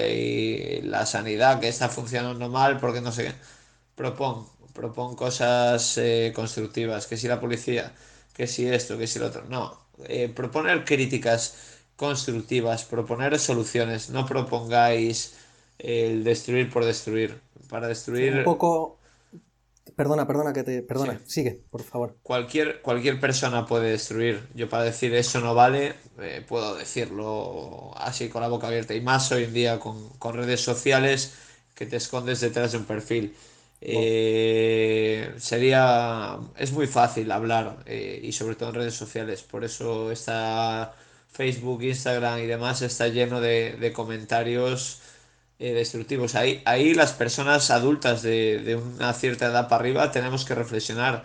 [0.83, 3.33] la sanidad que está funcionando mal, porque no sé qué,
[3.95, 7.93] propon, propon cosas eh, constructivas, que si la policía,
[8.35, 9.45] que si esto, que si lo otro.
[9.51, 9.79] No,
[10.09, 11.57] eh, proponer críticas
[11.97, 15.35] constructivas, proponer soluciones, no propongáis
[15.79, 17.39] el destruir por destruir.
[17.69, 18.39] Para destruir...
[18.39, 18.96] Un poco...
[19.97, 20.83] Perdona, perdona que te...
[20.83, 22.17] Perdona, sigue, por favor.
[22.23, 24.47] Cualquier, cualquier persona puede destruir.
[24.55, 28.95] Yo para decir eso no vale, eh, puedo decirlo así con la boca abierta.
[28.95, 31.35] Y más hoy en día con, con redes sociales
[31.75, 33.35] que te escondes detrás de un perfil.
[33.81, 36.39] Eh, sería.
[36.57, 39.43] Es muy fácil hablar eh, y sobre todo en redes sociales.
[39.43, 40.95] Por eso está
[41.31, 45.01] Facebook, Instagram y demás está lleno de, comentarios
[45.59, 46.35] eh, destructivos.
[46.35, 51.25] Ahí, ahí las personas adultas de, una cierta edad para arriba tenemos que reflexionar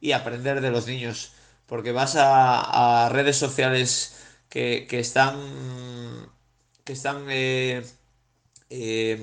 [0.00, 1.32] y aprender de los niños.
[1.66, 4.16] Porque vas a, redes sociales
[4.48, 5.36] que, que están.
[6.84, 7.24] que están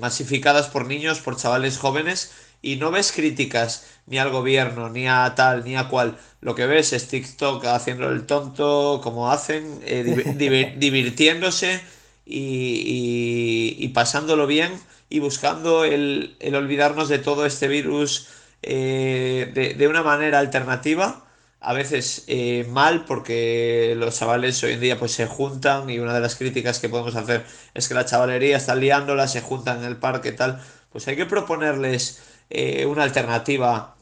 [0.00, 2.32] masificadas por niños, por chavales jóvenes
[2.62, 6.18] y no ves críticas ni al gobierno, ni a tal, ni a cual.
[6.40, 11.80] Lo que ves es TikTok haciendo el tonto como hacen, eh, divirtiéndose
[12.28, 14.72] y, pasándolo bien
[15.08, 18.28] y buscando el, olvidarnos de todo este virus
[18.62, 21.24] eh, de, una manera alternativa.
[21.60, 26.14] A veces eh, mal porque los chavales hoy en día pues se juntan y una
[26.14, 29.84] de las críticas que podemos hacer es que la chavalería está liándola, se juntan en
[29.84, 30.62] el parque tal.
[30.90, 33.96] Pues hay que proponerles eh, una alternativa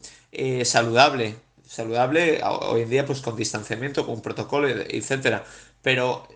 [0.65, 5.43] saludable, saludable hoy en día pues con distanciamiento, con protocolo, etcétera.
[5.81, 6.27] Pero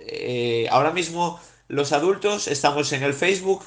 [0.71, 1.39] ahora mismo
[1.71, 3.63] los adultos estamos en el Facebook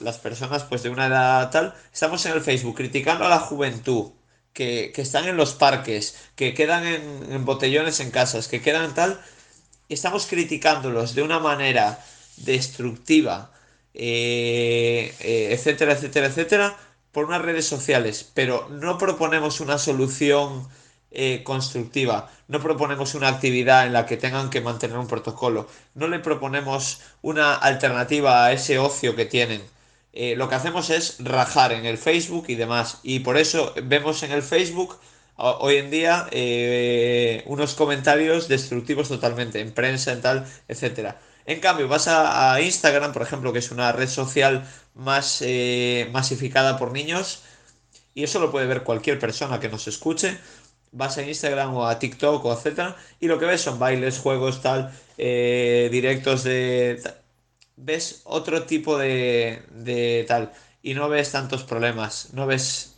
[0.00, 4.12] las personas pues de una edad tal, estamos en el Facebook criticando a la juventud,
[4.52, 9.20] que, están en los parques, que quedan en, botellones en casas, que quedan tal,
[9.88, 11.98] estamos criticándolos de una manera
[12.36, 13.50] destructiva,
[13.94, 16.76] eh, eh, etcétera, etcétera, etcétera,
[17.10, 20.68] por unas redes sociales, pero no proponemos una solución
[21.16, 26.08] eh, constructiva, no proponemos una actividad en la que tengan que mantener un protocolo, no
[26.08, 29.62] le proponemos una alternativa a ese ocio que tienen.
[30.12, 32.98] Eh, lo que hacemos es rajar en el Facebook y demás.
[33.04, 34.98] Y por eso vemos en el Facebook
[35.36, 41.20] hoy en día eh, unos comentarios destructivos totalmente, en prensa, en tal, etcétera.
[41.46, 45.44] En cambio, vas a, Instagram, por ejemplo, que es una red social más
[46.12, 47.42] masificada por niños,
[48.14, 50.38] y eso lo puede ver cualquier persona que nos escuche.
[50.94, 54.62] Vas a Instagram o a TikTok o etcétera, y lo que ves son bailes, juegos,
[54.62, 57.02] tal, directos de
[57.76, 62.94] ves otro tipo de, de tal y no ves tantos problemas, no ves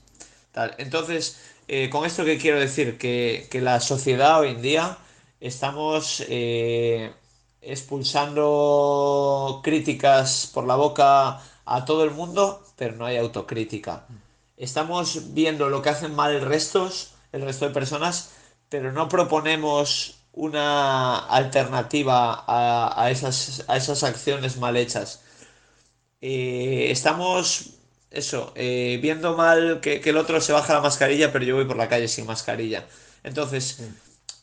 [0.52, 0.74] tal.
[0.78, 1.38] Entonces,
[1.68, 4.98] eh, con esto que quiero decir, que, que, la sociedad hoy en día
[5.40, 7.12] estamos eh,
[7.60, 14.06] expulsando críticas por la boca a todo el mundo, pero no hay autocrítica.
[14.56, 16.90] Estamos viendo lo que hacen mal el resto,
[17.36, 18.30] el resto de personas,
[18.68, 25.22] pero no proponemos una alternativa a, esas, a esas acciones mal hechas.
[26.20, 27.70] Eh, estamos,
[28.10, 31.76] eso, eh, viendo mal que, el otro se baja la mascarilla, pero yo voy por
[31.76, 32.86] la calle sin mascarilla.
[33.22, 33.82] Entonces,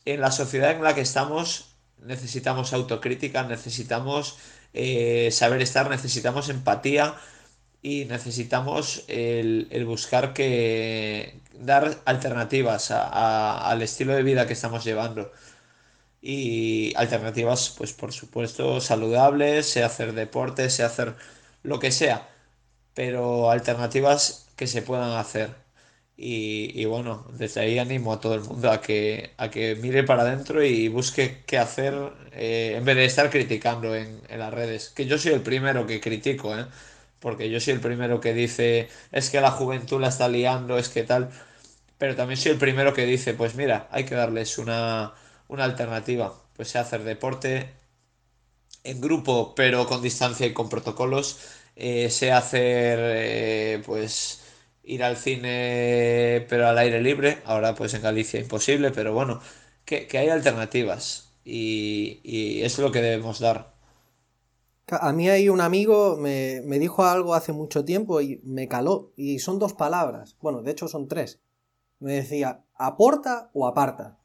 [0.04, 4.36] en la sociedad en la que estamos, necesitamos autocrítica, necesitamos
[4.72, 7.14] eh, saber estar, necesitamos empatía
[7.84, 15.30] y necesitamos el, buscar que dar alternativas al estilo de vida que estamos llevando
[16.22, 21.14] y alternativas, pues por supuesto, saludables, sea hacer deporte, sea hacer
[21.62, 22.28] lo que sea,
[22.94, 25.50] pero alternativas que se puedan hacer.
[26.16, 30.22] Y, bueno, desde ahí animo a todo el mundo a que, a que mire para
[30.22, 31.94] adentro y busque qué hacer
[32.32, 34.90] eh, en vez de estar criticando en, en, las redes.
[34.90, 36.66] Que yo soy el primero que critico, ¿eh?
[37.24, 40.90] Porque yo soy el primero que dice es que la juventud la está liando, es
[40.90, 41.30] que tal.
[41.98, 45.14] Pero también soy el primero que dice, pues mira, hay que darles una,
[45.48, 46.34] una alternativa.
[46.54, 47.70] Pues sea hacer deporte
[48.84, 51.38] en grupo, pero con distancia y con protocolos.
[51.76, 54.42] Eh, sea hacer, eh, pues,
[54.84, 57.38] ir al cine, pero al aire libre.
[57.46, 59.40] Ahora, pues en Galicia imposible, pero bueno,
[59.86, 61.30] que, hay alternativas.
[61.44, 63.73] Y, y, es lo que debemos dar.
[64.88, 69.12] A mí hay un amigo, me, me dijo algo hace mucho tiempo y me caló.
[69.16, 70.36] Y son dos palabras.
[70.40, 71.40] Bueno, de hecho son tres.
[72.00, 74.18] Me decía, aporta o aparta.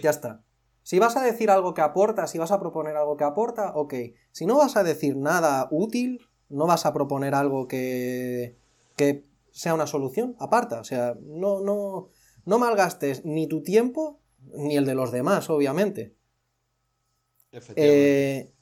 [0.00, 0.42] Ya está.
[0.82, 3.94] Si vas a decir algo que aporta, si vas a proponer algo que aporta, ok.
[4.32, 8.56] Si no vas a decir nada útil, no vas a proponer algo que,
[8.96, 10.80] que sea una solución, aparta.
[10.80, 12.08] O sea, no, no,
[12.44, 14.20] no malgastes ni tu tiempo
[14.54, 16.16] ni el de los demás, obviamente.
[17.76, 18.52] Eh,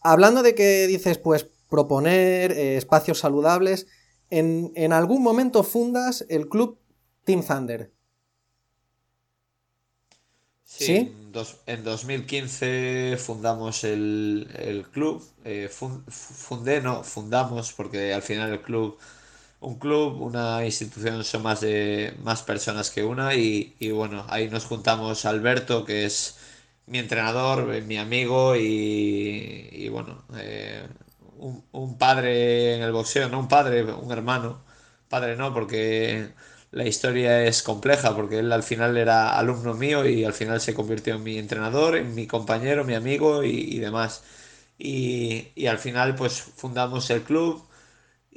[0.00, 3.86] hablando de que dices, pues, proponer eh, espacios saludables,
[4.30, 6.78] en, en algún momento fundas el club
[7.24, 7.92] Team Thunder.
[10.66, 11.12] Sí,
[11.66, 15.22] En, 2015 fundamos el, club.
[15.44, 18.98] Eh, fundé, no, fundamos, porque al final el club,
[19.60, 23.34] un club, una institución son más de más personas que una.
[23.34, 26.35] Y, bueno, ahí nos juntamos Alberto, que es
[26.86, 30.86] mi entrenador, eh, mi amigo y, bueno, eh,
[31.38, 34.64] un, un, padre en el boxeo, no un padre, un hermano.
[35.08, 36.32] Padre no, porque
[36.76, 40.74] la historia es compleja porque él al final era alumno mío y al final se
[40.74, 44.22] convirtió en mi entrenador, en mi compañero, mi amigo y, demás.
[44.78, 47.64] Y, al final pues fundamos el club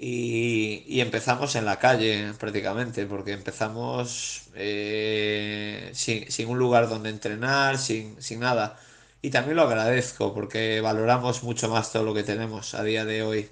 [0.02, 8.22] y, empezamos en la calle prácticamente porque empezamos eh, sin, un lugar donde entrenar, sin,
[8.22, 8.80] sin nada.
[9.22, 13.24] Y también lo agradezco porque valoramos mucho más todo lo que tenemos a día de
[13.24, 13.50] hoy.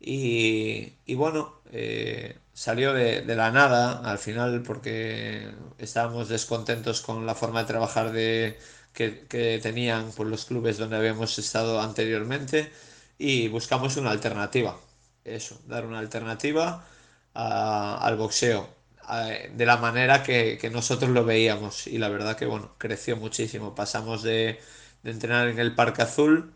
[0.00, 5.48] Y, bueno, eh, salió de, la nada al final porque
[5.78, 8.58] estábamos descontentos con la forma de trabajar de,
[8.92, 12.70] que, tenían por los clubes donde habíamos estado anteriormente
[13.18, 14.76] y buscamos una alternativa.
[15.24, 16.86] Eso, dar una alternativa
[17.34, 18.68] al boxeo
[19.54, 23.74] de la manera que, nosotros lo veíamos y la verdad que bueno, creció muchísimo.
[23.74, 24.58] Pasamos de,
[25.02, 26.52] de entrenar en el Parque Azul,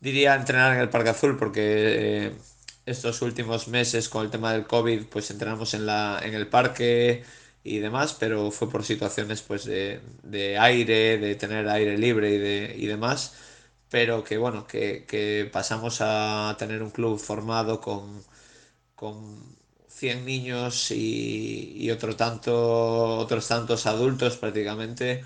[0.00, 2.26] diría entrenar en el Parque Azul porque...
[2.26, 2.32] Eh,
[2.86, 7.24] estos últimos meses con el tema del COVID, pues entrenamos en, la, en el parque
[7.64, 10.00] y demás, pero fue por situaciones pues de,
[10.58, 13.34] aire, de tener aire libre y, de, y demás.
[13.90, 18.22] Pero que bueno, que, pasamos a tener un club formado con,
[18.94, 19.56] con
[19.88, 25.24] 100 niños y, otro tanto, otros tantos adultos prácticamente.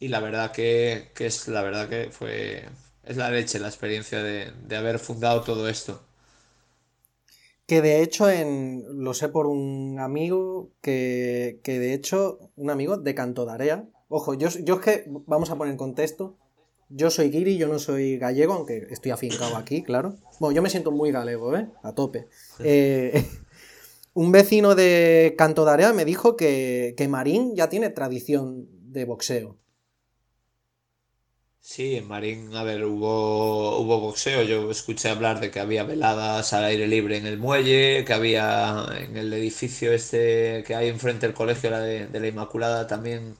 [0.00, 2.64] Y la verdad que, es la verdad que fue
[3.04, 6.02] es la leche la experiencia de, de haber fundado todo esto.
[7.66, 12.96] Que de hecho, en, lo sé por un amigo, que, que de hecho, un amigo
[12.98, 13.88] de Cantodarea.
[14.08, 16.36] Ojo, yo, yo es que, vamos a poner en contexto,
[16.94, 20.16] yo soy guiri, yo no soy gallego, aunque estoy afincado aquí, claro.
[20.40, 21.68] Bueno, yo me siento muy galego, ¿eh?
[21.82, 22.28] A tope.
[22.60, 23.24] Eh,
[24.14, 29.58] un vecino de Cantodarea me dijo que, que Marín ya tiene tradición de boxeo.
[31.64, 34.42] Sí, en Marín, a ver, hubo, hubo boxeo.
[34.42, 38.84] Yo escuché hablar de que había veladas al aire libre en el muelle, que había
[38.98, 43.36] en el edificio este que hay enfrente del colegio la de, la Inmaculada también,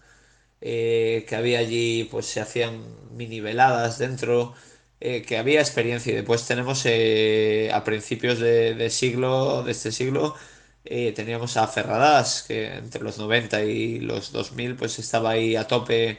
[0.64, 2.80] eh, que había allí, pues se hacían
[3.16, 4.54] mini veladas dentro,
[5.00, 6.12] eh, que había experiencia.
[6.12, 10.36] Y después tenemos eh, a principios de, siglo, de este siglo,
[10.84, 16.18] teníamos a Ferradas, que entre los 90 y los 2000, pues estaba ahí a tope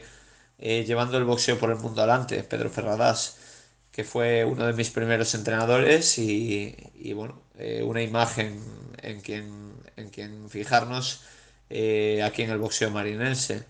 [0.58, 3.38] llevando el boxeo por el mundo adelante, Pedro Ferradas,
[3.92, 7.42] que fue uno de mis primeros entrenadores y, bueno,
[7.84, 8.60] una imagen
[9.02, 11.22] en quien, en quien fijarnos
[12.24, 13.64] aquí en el boxeo marinense.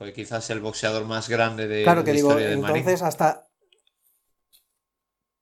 [0.00, 3.50] Fue quizás el boxeador más grande de, claro que digo, entonces hasta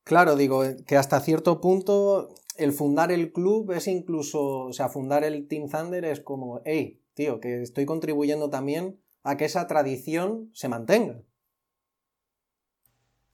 [0.02, 5.22] Claro, digo que hasta cierto punto el fundar el club es incluso, o sea, fundar
[5.22, 10.50] el Team Thunder es como, hey, tío, que estoy contribuyendo también a que esa tradición
[10.54, 11.20] se mantenga.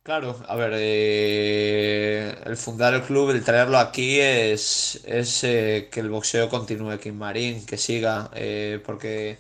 [0.03, 6.01] Claro, a ver, eh, el fundar el club, el traerlo aquí es, es eh, que
[6.01, 9.39] el boxeo continúe aquí en Marín, que siga, eh, porque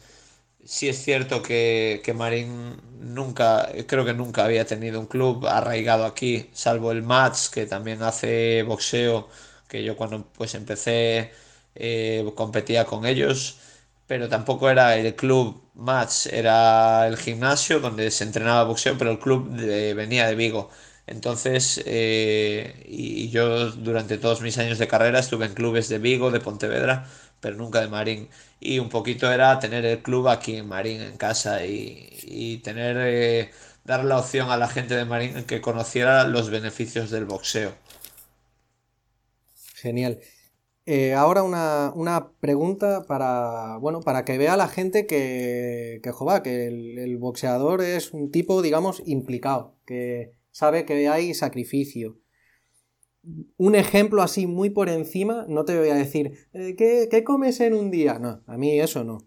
[0.64, 6.04] sí es cierto que, que, Marín nunca, creo que nunca había tenido un club arraigado
[6.04, 9.28] aquí, salvo el Mats, que también hace boxeo,
[9.68, 11.32] que yo cuando pues empecé
[12.34, 13.58] competía con ellos
[14.06, 19.18] pero tampoco era el club match, era el gimnasio donde se entrenaba boxeo, pero el
[19.18, 20.70] club venía de Vigo.
[21.06, 26.30] Entonces, eh, y, yo durante todos mis años de carrera estuve en clubes de Vigo,
[26.30, 27.06] de Pontevedra,
[27.44, 28.30] pero nunca de Marín.
[28.58, 33.50] Y un poquito era tener el club aquí en Marín, en casa, y, tener, eh,
[33.84, 37.72] dar la opción a la gente de Marín que conociera los beneficios del boxeo.
[39.74, 40.20] Genial.
[40.86, 47.18] Eh, ahora una, pregunta para, bueno, para que vea la gente que, que, que el,
[47.18, 52.18] boxeador es un tipo, digamos, implicado, que sabe que hay sacrificio.
[53.56, 57.74] Un ejemplo así muy por encima, no te voy a decir, eh, ¿qué, comes en
[57.74, 58.18] un día?
[58.18, 59.18] No, a mí eso no.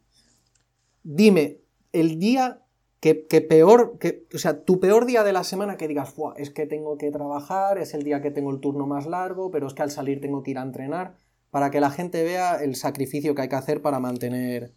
[1.04, 1.62] Dime,
[1.94, 2.64] el día
[3.00, 6.66] que, peor, que, o sea, tu peor día de la semana que digas, es que
[6.66, 9.84] tengo que trabajar, es el día que tengo el turno más largo, pero es que
[9.84, 11.16] al salir tengo que ir a entrenar
[11.50, 14.74] para que la gente vea el sacrificio que hay que hacer para mantener,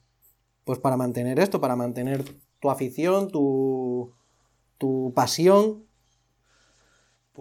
[0.65, 2.25] pues para mantener esto, para mantener
[2.61, 4.13] tu afición, tu,
[4.79, 5.85] tu pasión.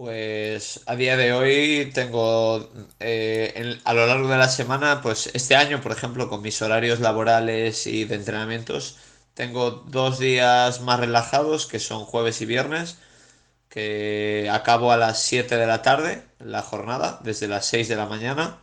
[0.00, 2.70] Pues a día de hoy tengo
[3.00, 7.00] eh, a lo largo de la semana, pues este año, por ejemplo, con mis horarios
[7.00, 8.96] laborales y de entrenamientos,
[9.34, 12.96] tengo dos días más relajados, que son jueves y viernes,
[13.68, 18.06] que acabo a las 7 de la tarde la jornada, desde las 6 de la
[18.06, 18.58] mañana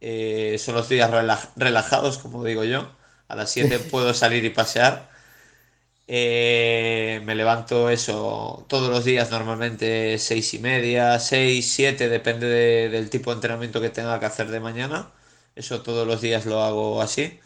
[0.00, 1.10] eh, son los días
[1.56, 2.90] relajados, como digo yo.
[3.28, 5.10] A las 7 puedo salir y pasear.
[6.08, 12.46] Eh, me levanto eso todos los días, normalmente 6 y media, 6, 7, depende
[12.88, 15.12] del tipo de entrenamiento que tenga que hacer de mañana.
[15.54, 17.40] Eso todos los días lo hago así.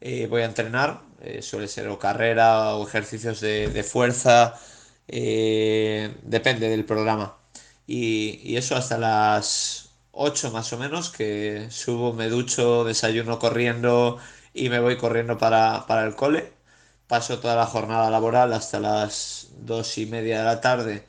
[0.00, 1.02] Eh, voy a entrenar,
[1.42, 4.54] suele ser o carrera o ejercicios de, fuerza,
[5.06, 7.38] depende del programa.
[7.86, 9.86] y eso hasta las
[10.16, 14.18] 8 más o menos, que subo, me ducho, desayuno corriendo
[14.54, 16.52] y me voy corriendo para, el cole.
[17.08, 21.04] Paso toda la jornada laboral hasta las 2 y media de la tarde.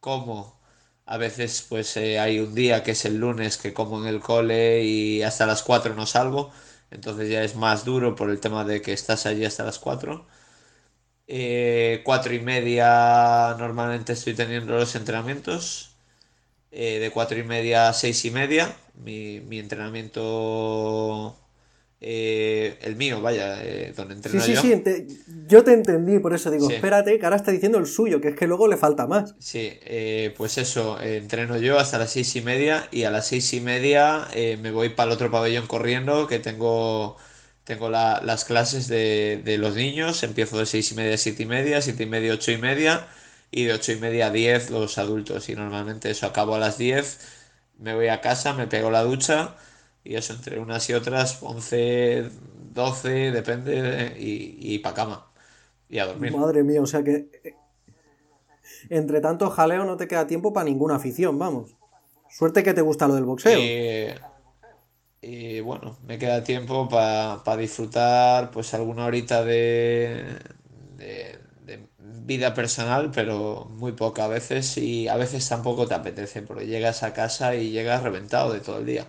[0.00, 0.58] Como
[1.06, 4.20] a veces pues eh, hay un día que es el lunes que como en el
[4.20, 6.52] cole y hasta las 4 no salgo.
[6.90, 10.26] Entonces ya es más duro por el tema de que estás allí hasta las 4.
[11.26, 15.92] Eh, 4 y media normalmente estoy teniendo los entrenamientos
[16.72, 18.74] eh, de cuatro y media a seis y media.
[18.94, 21.36] Mi, mi entrenamiento,
[22.00, 26.50] eh, el mío, vaya, eh, donde entreno sí, sí, Sí, yo te entendí, por eso
[26.50, 29.34] digo, espérate, que ahora está diciendo el suyo, que es que luego le falta más.
[29.38, 29.78] Sí,
[30.36, 34.28] pues eso, entreno yo hasta las seis y media y a las seis y media
[34.34, 37.16] me voy para el otro pabellón corriendo, que tengo
[37.64, 41.46] tengo las clases de, de, los niños, empiezo de seis y media a siete y
[41.46, 43.06] media, siete y media, ocho y media,
[43.50, 45.48] y de 8 y media a 10 los adultos.
[45.48, 47.18] Y normalmente eso acabo a las 10,
[47.78, 49.54] me voy a casa, me pego la ducha
[50.04, 52.30] y eso entre unas y otras, 11,
[52.72, 55.26] 12, depende, y, y para cama.
[55.88, 56.36] Y a dormir.
[56.36, 57.54] Madre mía, o sea que eh,
[58.88, 61.76] entre tanto jaleo no te queda tiempo para ninguna afición, vamos.
[62.30, 63.58] Suerte que te gusta lo del boxeo.
[65.22, 70.24] Y, bueno, me queda tiempo para disfrutar pues alguna horita de,
[70.96, 71.38] de,
[71.98, 77.02] vida personal, pero muy poca a veces y a veces tampoco te apetece porque llegas
[77.02, 79.06] a casa y llegas reventado de todo el día.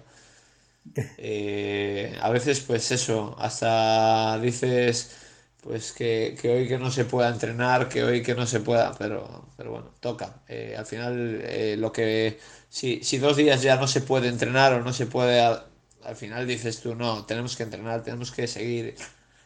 [1.18, 5.16] Eh, a veces pues eso, hasta dices
[5.62, 9.48] pues que, hoy que no se pueda entrenar, que hoy que no se pueda, pero,
[9.58, 10.42] pero bueno, toca.
[10.48, 14.74] Eh, al final, eh, lo que si, si, dos días ya no se puede entrenar
[14.74, 18.96] o no se puede, al, final dices tú, no, tenemos que entrenar, tenemos que seguir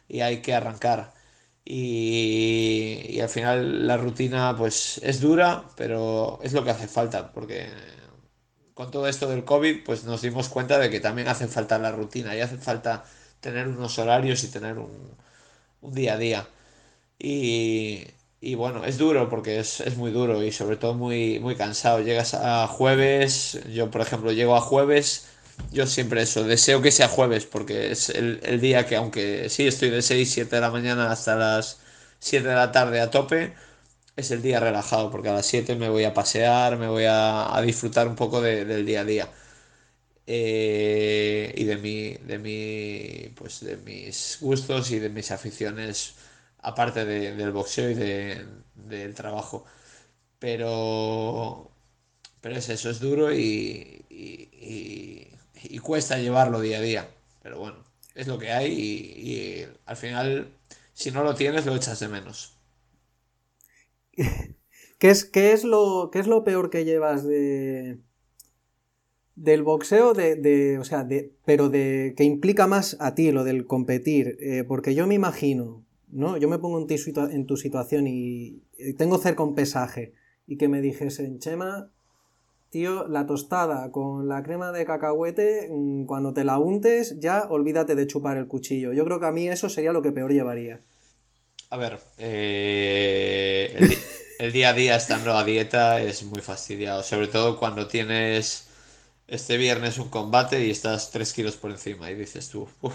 [0.08, 1.12] y hay que arrancar.
[1.64, 7.32] Y, y al final la rutina pues es dura, pero es lo que hace falta,
[7.32, 7.68] porque
[8.76, 11.92] con todo esto del COVID, pues nos dimos cuenta de que también hace falta la
[11.92, 13.04] rutina y hace falta
[13.40, 15.16] tener unos horarios y tener un,
[15.80, 16.48] día a día.
[17.18, 18.04] Y,
[18.38, 22.00] y bueno, es duro porque es, es, muy duro y sobre todo muy, muy cansado.
[22.02, 25.28] Llegas a jueves, yo por ejemplo llego a jueves,
[25.72, 29.66] yo siempre eso, deseo que sea jueves porque es el, el día que aunque sí
[29.66, 31.78] estoy de 6, 7 de la mañana hasta las
[32.18, 33.54] 7 de la tarde a tope,
[34.16, 37.60] es el día relajado porque a las 7 me voy a pasear, me voy a,
[37.64, 39.30] disfrutar un poco de, del día a día.
[40.26, 46.14] Eh, y de mi, de mi, pues de mis gustos y de mis aficiones,
[46.60, 49.64] aparte del boxeo y de, del trabajo.
[50.38, 51.70] Pero,
[52.40, 55.28] pero es eso, es duro y, y,
[55.64, 57.08] y, cuesta llevarlo día a día.
[57.42, 60.48] Pero bueno, es lo que hay y, al final,
[60.94, 62.55] si no lo tienes, lo echas de menos.
[64.98, 67.98] ¿Qué es, qué es, lo, qué es lo peor que llevas de,
[69.34, 73.44] del boxeo, de, de, o sea, de, pero de que implica más a ti lo
[73.44, 76.38] del competir, eh, porque yo me imagino, ¿no?
[76.38, 76.94] Yo me pongo en tu,
[77.30, 78.62] en tu situación y
[78.96, 80.14] tengo cerca un pesaje
[80.46, 81.90] y que me dijesen, Chema,
[82.70, 87.94] tío, la tostada con la crema de cacahuete, mm, cuando te la untes, ya olvídate
[87.94, 88.92] de chupar el cuchillo.
[88.92, 90.80] Yo creo que a mí eso sería lo que peor llevaría.
[91.70, 93.98] A ver, eh,
[94.38, 98.68] el, día a día estando a dieta es muy fastidiado, sobre todo cuando tienes
[99.28, 102.94] este viernes un combate y estás 3 kilos por encima y dices tú, uff,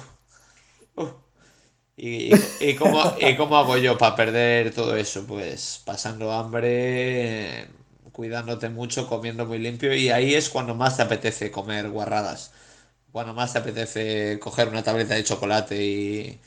[1.97, 5.25] ¿Y, y, cómo, ¿Y cómo hago yo para perder todo eso?
[5.27, 7.67] Pues pasando hambre,
[8.11, 12.51] cuidándote mucho, comiendo muy limpio y ahí es cuando más te apetece comer guarradas.
[13.11, 16.41] Cuando más te apetece coger una tableta de chocolate y...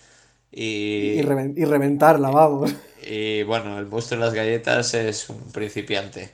[0.57, 2.73] Y, y, reventarla, vamos.
[3.07, 6.31] Y bueno, el monstruo de las galletas es un principiante.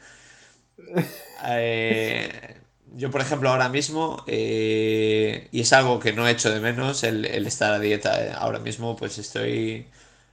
[1.47, 2.57] Eh,
[2.95, 7.03] yo, por ejemplo, ahora mismo, eh, y es algo que no he hecho de menos,
[7.03, 8.23] el, estar a dieta.
[8.27, 9.87] Eh, ahora mismo, pues estoy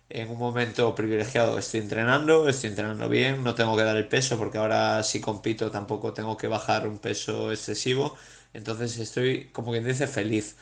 [0.10, 1.58] en un momento privilegiado.
[1.58, 5.72] Estoy entrenando, estoy entrenando bien, no tengo que dar el peso, porque ahora si compito
[5.72, 8.18] tampoco tengo que bajar un peso excesivo.
[8.54, 10.58] Entonces estoy, como quien dice, feliz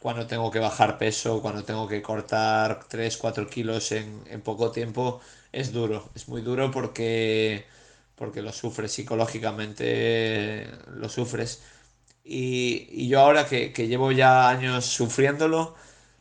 [0.00, 5.20] cuando tengo que bajar peso, cuando tengo que cortar 3, 4 kilos en, poco tiempo.
[5.52, 7.66] Es duro, es muy duro porque
[8.16, 11.62] porque lo sufres psicológicamente, lo sufres.
[12.24, 15.74] Y, yo ahora que, llevo ya años sufriéndolo,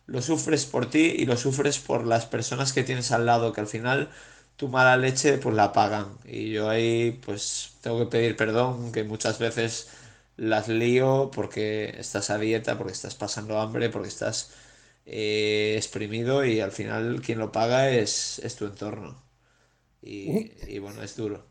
[0.07, 3.61] lo sufres por ti y lo sufres por las personas que tienes al lado, que
[3.61, 4.09] al final
[4.57, 6.17] tu mala leche pues la pagan.
[6.25, 9.89] Y yo ahí pues tengo que pedir perdón, que muchas veces
[10.37, 14.53] las lío porque estás a dieta, porque estás pasando hambre, porque estás
[15.05, 19.23] eh, exprimido y al final quien lo paga es, es tu entorno.
[20.01, 21.45] Y, y bueno, es duro.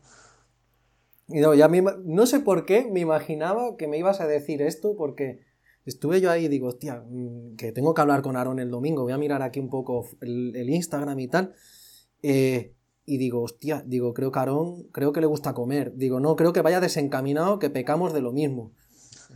[1.27, 4.95] Y no, ya no sé por qué me imaginaba que me ibas a decir esto,
[4.95, 5.41] porque
[5.85, 9.03] estuve yo ahí y digo, hostia, mm, que tengo que hablar con Aaron el domingo,
[9.03, 11.53] voy a mirar aquí un poco el, Instagram y tal.
[12.23, 12.76] Eh,
[13.07, 15.95] y digo, hostia, digo, creo que Aaron, creo que le gusta comer.
[15.95, 18.73] Digo, no, creo que vaya desencaminado, que pecamos de lo mismo.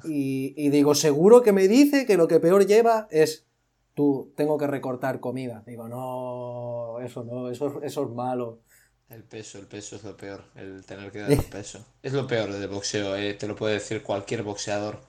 [0.03, 3.47] Y, y digo, seguro que me dice que lo que peor lleva es
[3.93, 5.63] tú, tengo que recortar comida.
[5.65, 8.59] Digo, no, eso no, eso, eso es malo.
[9.09, 11.85] El peso, el peso es lo peor, el tener que dar un peso.
[12.03, 14.99] Es lo peor del boxeo, eh, te lo puede decir cualquier boxeador.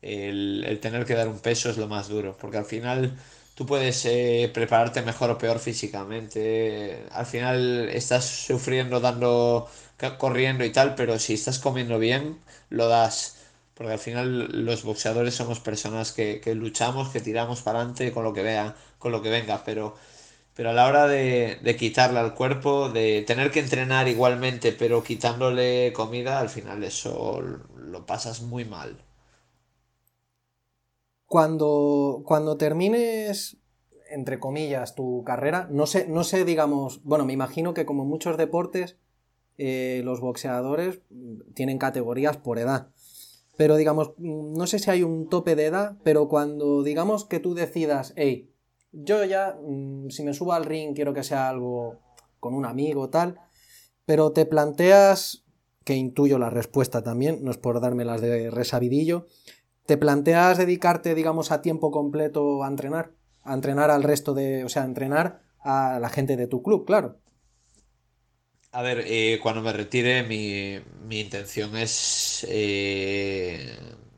[0.00, 3.16] El, tener que dar un peso es lo más duro, porque al final
[3.58, 7.04] tú puedes eh, prepararte mejor o peor físicamente.
[7.10, 9.68] Al final estás sufriendo, dando,
[10.18, 12.38] corriendo y tal, pero si estás comiendo bien,
[12.70, 13.36] lo das.
[13.74, 18.22] Porque al final los boxeadores somos personas que, que luchamos, que tiramos para adelante con
[18.24, 19.96] lo que vea, con lo que venga, pero
[20.54, 25.02] pero a la hora de, de quitarle al cuerpo, de tener que entrenar igualmente, pero
[25.04, 27.40] quitándole comida, al final eso
[27.76, 28.98] lo pasas muy mal.
[31.28, 33.58] Cuando, cuando termines,
[34.10, 38.36] entre comillas, tu carrera, no sé, no sé, digamos, bueno, me imagino que como muchos
[38.36, 38.96] deportes,
[39.58, 41.00] eh, los boxeadores
[41.54, 42.88] tienen categorías por edad.
[43.56, 47.54] Pero digamos, no sé si hay un tope de edad, pero cuando digamos que tú
[47.54, 48.50] decidas, hey,
[48.92, 51.98] yo ya, mm, si me subo al ring, quiero que sea algo
[52.40, 53.40] con un amigo, tal,
[54.06, 55.44] pero te planteas,
[55.84, 59.26] que intuyo la respuesta también, no es por darme las de resabidillo,
[59.88, 63.06] ¿te planteas dedicarte, digamos, a tiempo completo a entrenar?
[63.44, 66.86] A entrenar al resto de, o sea, a entrenar a la gente de tu club,
[66.86, 67.20] claro.
[68.72, 70.78] A ver, eh, cuando me retire, mi,
[71.08, 73.76] mi intención es eh,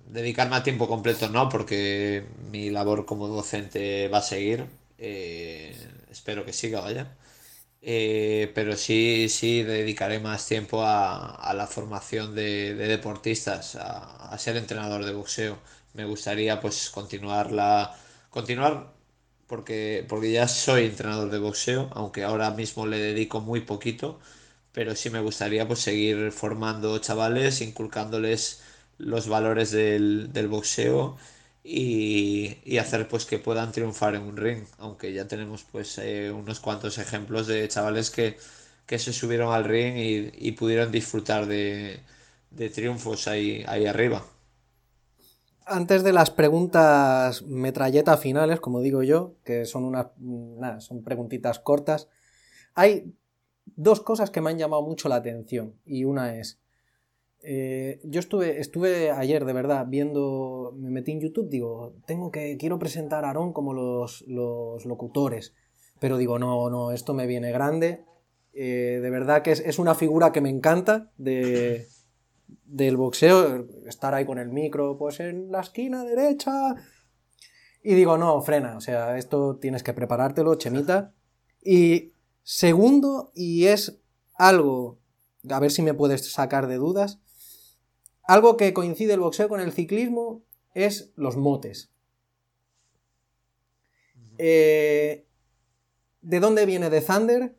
[0.09, 4.67] dedicarme a tiempo completo, no, porque mi labor como docente va a seguir.
[4.99, 5.75] eh,
[6.11, 7.17] espero que siga, vaya.
[7.83, 14.29] Eh, pero sí, sí dedicaré más tiempo a, a la formación de, de deportistas, a,
[14.33, 15.59] a ser entrenador de boxeo.
[15.95, 17.97] Me gustaría pues continuarla,
[18.31, 18.93] continuar
[19.47, 24.21] porque, porque ya soy entrenador de boxeo, aunque ahora mismo le dedico muy poquito
[24.73, 28.63] pero sí me gustaría pues seguir formando chavales, inculcándoles
[28.99, 31.17] los valores del, del boxeo
[31.65, 36.31] y, y hacer pues que puedan triunfar en un ring, aunque ya tenemos pues eh,
[36.33, 38.37] unos cuantos ejemplos de chavales que,
[38.87, 42.01] que se subieron al ring y, y pudieron disfrutar de,
[42.51, 44.25] de triunfos ahí, ahí arriba.
[45.67, 51.61] Antes de las preguntas metralleta finales, como digo yo, que son unas, nada, son preguntitas
[51.61, 52.09] cortas,
[52.75, 53.15] hay
[53.67, 55.77] dos cosas que me han llamado mucho la atención.
[55.85, 56.61] Y una es,
[57.43, 62.57] eh, yo estuve, estuve ayer de verdad viendo, me metí en YouTube, digo, tengo que,
[62.59, 65.55] quiero presentar a Aarón como los, los locutores.
[65.99, 68.05] Pero digo, no, no, esto me viene grande.
[68.53, 71.87] Eh, de verdad que es, es, una figura que me encanta de,
[72.65, 76.75] del boxeo, estar ahí con el micro, pues en la esquina derecha.
[77.83, 81.15] Y digo, no, frena, o sea, esto tienes que preparártelo, Chemita.
[81.63, 82.13] Y
[82.53, 84.01] Segundo, y es
[84.35, 84.99] algo,
[85.49, 87.21] a ver si me puedes sacar de dudas,
[88.23, 90.43] algo que coincide el boxeo con el ciclismo
[90.75, 91.91] es los motes.
[94.39, 95.27] Eh,
[96.23, 97.55] ¿De dónde viene de Thunder?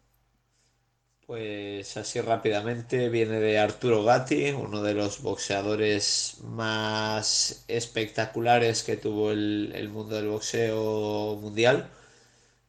[1.25, 9.31] Pues así rápidamente viene de Arturo Gatti, uno de los boxeadores más espectaculares que tuvo
[9.31, 11.89] el, el mundo del boxeo mundial.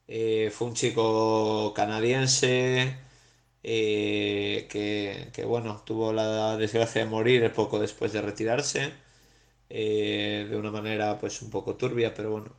[0.06, 2.94] Eh, fue un chico canadiense
[3.62, 8.92] eh, que, que, bueno, tuvo la desgracia de morir poco después de retirarse,
[9.70, 12.52] eh, de una manera pues un poco turbia, pero bueno,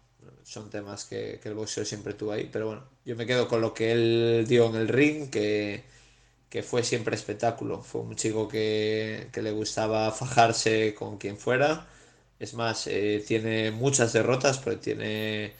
[0.43, 2.49] son temas que, que, el boxeo siempre tuvo ahí.
[2.51, 5.83] Pero bueno, yo me quedo con lo que él dio en el ring, que,
[6.49, 7.81] que fue siempre espectáculo.
[7.83, 11.87] Fue un chico que, que le gustaba fajarse con quien fuera.
[12.39, 15.53] Es más, eh, tiene muchas derrotas, pero tiene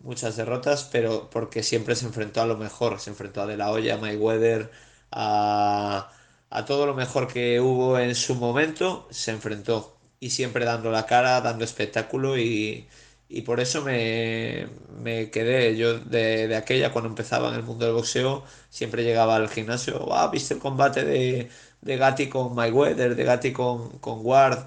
[0.00, 3.70] muchas derrotas, pero porque siempre se enfrentó a lo mejor, se enfrentó a De La
[3.72, 4.70] Hoya, a Mayweather,
[5.16, 11.06] a, todo lo mejor que hubo en su momento, se enfrentó y siempre dando la
[11.06, 12.86] cara, dando espectáculo y,
[13.28, 14.68] y por eso me,
[15.02, 19.36] me quedé yo de, de, aquella cuando empezaba en el mundo del boxeo, siempre llegaba
[19.36, 21.50] al gimnasio, ah, ¿viste el combate de,
[21.80, 24.66] de Gatti con Mayweather, de Gatti con, con Ward?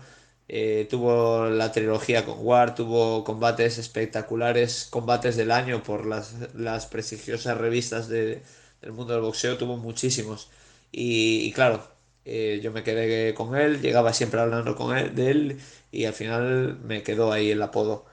[0.52, 6.88] Eh, tuvo la trilogía con War, tuvo combates espectaculares, combates del año por las, las
[6.88, 8.41] prestigiosas revistas de,
[8.82, 10.49] del mundo del boxeo, tuvo muchísimos.
[10.91, 11.88] Y, claro,
[12.25, 15.59] eh, yo me quedé con él, llegaba siempre hablando con él, de él
[15.91, 18.05] y al final me quedó ahí el apodo.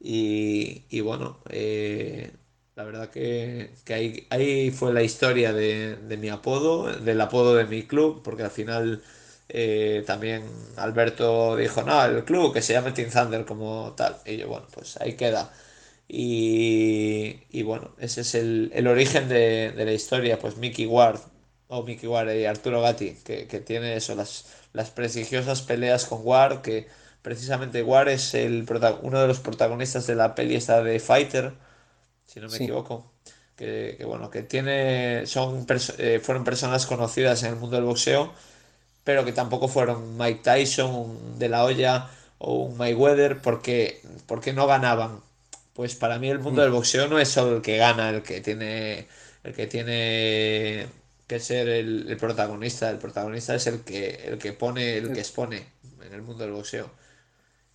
[0.00, 2.32] Y, bueno, eh,
[2.74, 7.84] la verdad que, ahí, ahí fue la historia de, mi apodo, del apodo de mi
[7.86, 9.02] club, porque al final
[9.48, 10.44] eh, también
[10.76, 14.16] Alberto dijo, no, el club que se llame Team Thunder como tal.
[14.26, 15.52] Y yo, bueno, pues ahí queda.
[16.14, 20.38] Y, y bueno, ese es el, el origen de, de, la historia.
[20.38, 21.20] Pues Mickey Ward,
[21.68, 24.44] o Mickey Ward y Arturo Gatti, que, que tiene eso, las,
[24.74, 26.86] las prestigiosas peleas con Ward, que
[27.22, 28.66] precisamente Ward es el,
[29.02, 31.54] uno de los protagonistas de la peli esta de Fighter,
[32.26, 32.64] si no me sí.
[32.64, 33.10] equivoco.
[33.56, 35.66] Que, que, bueno, que tiene, son,
[35.98, 38.32] eh, fueron personas conocidas en el mundo del boxeo
[39.04, 42.08] pero que tampoco fueron Mike Tyson, un De La Hoya
[42.38, 45.20] o un Mayweather, porque, porque no ganaban.
[45.74, 48.40] Pues para mí el mundo del boxeo no es solo el que gana, el que
[48.40, 49.08] tiene,
[49.42, 50.86] el que tiene
[51.26, 52.90] que ser el, el protagonista.
[52.90, 55.66] El protagonista es el que, el que pone, el que expone
[56.04, 56.90] en el mundo del boxeo.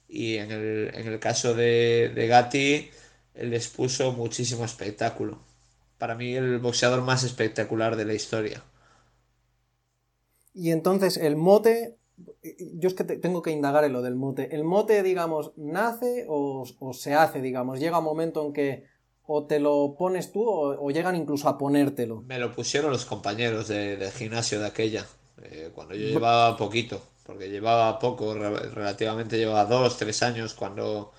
[0.07, 2.91] Y en el, en el caso de, de Gatti,
[3.35, 5.39] él les puso muchísimo espectáculo.
[5.97, 8.63] para mí el boxeador más espectacular de la historia.
[10.53, 11.97] Y entonces el mote,
[12.73, 14.55] yo es que tengo que indagar en lo del mote.
[14.55, 17.79] ¿El mote, digamos, nace o, se hace, digamos?
[17.79, 18.85] Llega un momento en que
[19.29, 22.21] o te lo pones tú o, llegan incluso a ponértelo.
[22.21, 25.05] Me lo pusieron los compañeros de, del gimnasio de aquella,
[25.43, 31.11] eh, cuando yo llevaba poquito, porque llevaba poco, relativamente llevaba dos, tres años, cuando,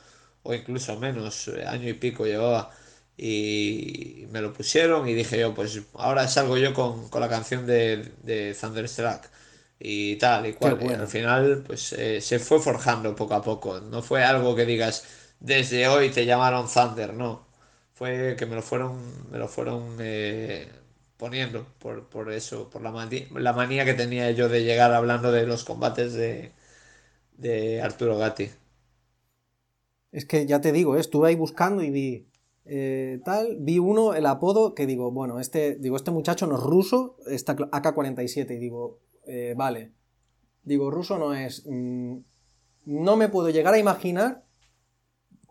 [0.43, 2.71] o incluso menos, eh, año y pico llevaba
[3.17, 7.67] y me lo pusieron y dije yo, pues ahora salgo yo con, con la canción
[7.67, 9.29] de, de Thunderstruck
[9.81, 10.79] y tal y cual.
[11.01, 13.81] al final, pues eh, se fue forjando poco a poco.
[13.81, 15.05] No fue algo que digas,
[15.41, 17.47] desde hoy te llamaron Thunder, no.
[17.95, 20.69] Fue que me lo fueron, me lo fueron eh,
[21.17, 25.33] poniendo por, por, eso, por la manía, la manía que tenía yo de llegar hablando
[25.33, 26.53] de los combates de,
[27.37, 28.51] de Arturo Gatti.
[30.13, 32.29] Es que ya te digo, estuve ahí buscando y vi
[32.71, 36.63] eh, tal, vi uno, el apodo, que digo, bueno, este, digo, este muchacho no es
[36.63, 38.99] ruso, está AK-47, y digo,
[39.29, 39.93] eh, vale,
[40.63, 42.17] digo, ruso no es, mm,
[42.87, 44.45] no me puedo llegar a imaginar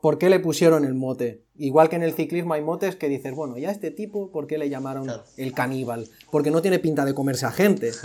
[0.02, 1.44] por qué le pusieron el mote.
[1.56, 4.58] Igual que en el ciclismo hay motes que dices, bueno, ya este tipo, ¿por qué
[4.58, 5.08] le llamaron
[5.38, 6.08] el caníbal?
[6.32, 7.92] Porque no tiene pinta de comerse a gente.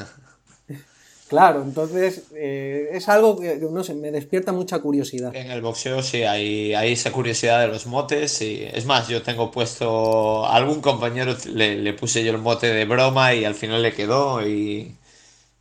[1.32, 5.34] Claro, entonces eh, es algo que, no sé, me despierta mucha curiosidad.
[5.34, 8.42] En el boxeo sí, hay, hay esa curiosidad de los motes.
[8.42, 10.44] Y, es más, yo tengo puesto.
[10.44, 14.46] algún compañero le, puse yo el mote de broma y al final le quedó.
[14.46, 14.94] Y,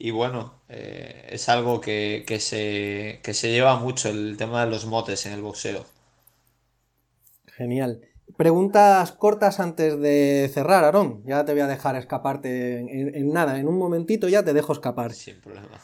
[0.10, 5.28] bueno, eh, es algo que, se, que se lleva mucho el tema de los motes
[5.28, 5.86] en el boxeo.
[7.46, 8.02] Genial.
[8.36, 11.22] Preguntas cortas antes de cerrar, Aarón.
[11.26, 13.60] Ya te voy a dejar escaparte en, nada.
[13.60, 15.14] En un momentito ya te dejo escapar.
[15.14, 15.80] Sin problema.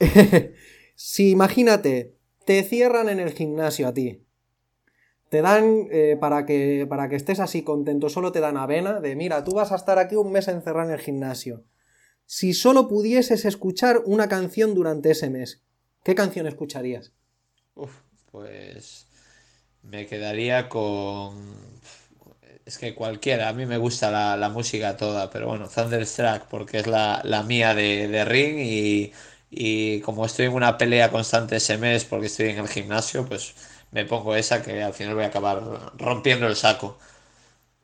[0.96, 4.26] si imagínate, te cierran en el gimnasio a ti.
[5.28, 9.14] Te dan, eh, para, que, para que estés así contento, solo te dan avena de,
[9.14, 11.64] mira, tú vas a estar aquí un mes encerrado en el gimnasio.
[12.26, 15.62] Si solo pudieses escuchar una canción durante ese mes,
[16.04, 17.12] ¿qué canción escucharías?
[17.74, 17.92] Uf,
[18.30, 19.06] pues
[19.82, 21.72] me quedaría con
[22.64, 26.86] es que cualquiera, a mí me gusta la, música toda, pero bueno, Thunderstruck porque es
[26.86, 29.12] la, mía de, ring
[29.50, 33.54] y, como estoy en una pelea constante ese mes porque estoy en el gimnasio, pues
[33.90, 35.60] me pongo esa que al final voy a acabar
[35.98, 36.98] rompiendo el saco.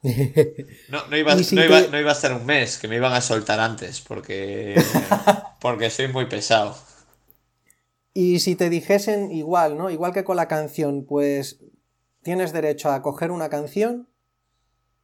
[0.03, 4.01] No, no, iba, no, iba, a estar un mes, que me iban a soltar antes
[4.01, 4.81] porque,
[5.61, 6.77] porque soy muy pesado.
[8.15, 9.91] Y si te dijesen igual, ¿no?
[9.91, 11.61] Igual que con la canción, pues
[12.23, 14.09] tienes derecho a coger una canción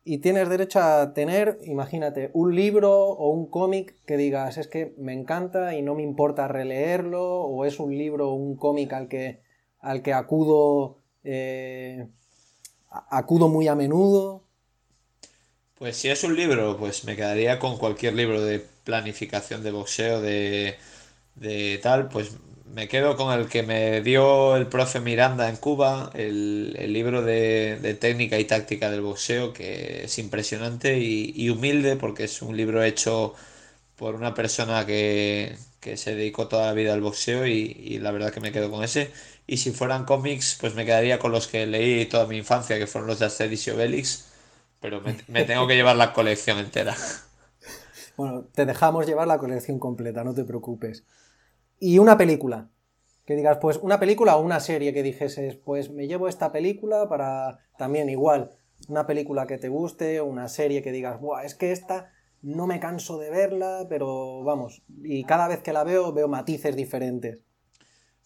[0.04, 4.94] y tienes derecho a tener, imagínate, un libro o un cómic que digas, es que
[4.98, 9.08] me encanta y no me importa releerlo, o es un libro o un cómic al
[9.08, 9.40] que,
[9.80, 12.06] al que acudo, eh,
[12.90, 14.43] acudo muy a menudo.
[15.84, 20.22] Pues si es un libro, pues me quedaría con cualquier libro de planificación de boxeo,
[20.22, 20.78] de,
[21.34, 22.32] de tal, pues
[22.74, 27.98] me quedo con el que me dio el profe Miranda en Cuba, el, libro de,
[28.00, 33.34] técnica y táctica del boxeo, que es impresionante y, humilde porque es un libro hecho
[33.96, 35.56] por una persona que,
[35.96, 39.10] se dedicó toda la vida al boxeo y, la verdad que me quedo con ese.
[39.46, 42.86] Y si fueran cómics, pues me quedaría con los que leí toda mi infancia, que
[42.86, 44.33] fueron los de Asterix y Obelix,
[44.84, 46.94] pero me, tengo que llevar la colección entera.
[48.16, 51.04] Bueno, te dejamos llevar la colección completa, no te preocupes.
[51.80, 52.68] Y una película.
[53.24, 57.08] Que digas, pues una película o una serie que dijeses, pues me llevo esta película
[57.08, 58.50] para también igual,
[58.86, 62.78] una película que te guste, una serie que digas, Buah, es que esta no me
[62.78, 67.40] canso de verla, pero vamos, y cada vez que la veo veo matices diferentes.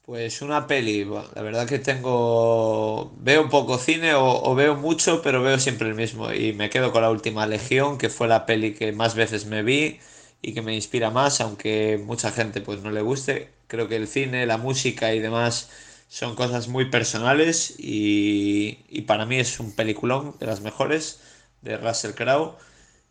[0.09, 5.59] Pues una peli, la verdad que tengo, veo poco cine o, veo mucho, pero veo
[5.59, 8.91] siempre el mismo y me quedo con la última Legión, que fue la peli que
[8.93, 10.01] más veces me vi
[10.41, 13.51] y que me inspira más, aunque mucha gente pues no le guste.
[13.67, 15.69] Creo que el cine, la música y demás
[16.09, 21.21] son cosas muy personales y, para mí es un peliculón de las mejores
[21.61, 22.57] de Russell Crowe.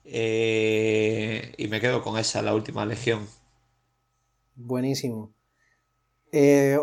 [0.05, 3.27] Eh, y me quedo con esa, la última legión.
[4.55, 5.36] Buenísimo.
[6.31, 6.77] Eh,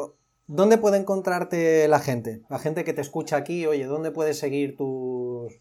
[0.47, 2.43] ¿Dónde puede encontrarte la gente?
[2.51, 5.55] La gente que te escucha aquí, oye, ¿dónde puedes seguir tus,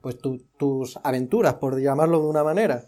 [0.00, 0.16] pues,
[0.56, 2.84] tus aventuras, por llamarlo de una manera?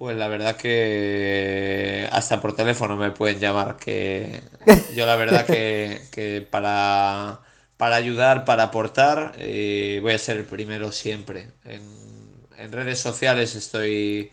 [0.00, 4.42] Pues la verdad que hasta por teléfono me pueden llamar, que
[4.96, 7.40] yo la verdad que, para,
[7.76, 11.50] para, ayudar, para aportar, eh, voy a ser el primero siempre.
[11.64, 14.30] En, redes sociales estoy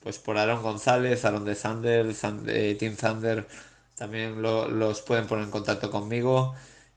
[0.00, 2.06] pues por Aaron González, Aaron de Thunder,
[2.48, 3.46] eh, Team Thunder,
[3.96, 6.54] también los pueden poner en contacto conmigo.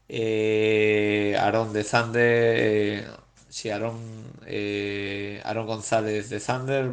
[0.07, 3.07] Eh, Aaron de Thunder,
[3.49, 3.97] sí, Aaron,
[4.45, 6.91] eh, González de Thunder.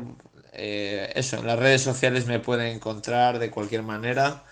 [0.53, 4.45] Eh, eso, en las redes sociales me pueden encontrar de cualquier manera.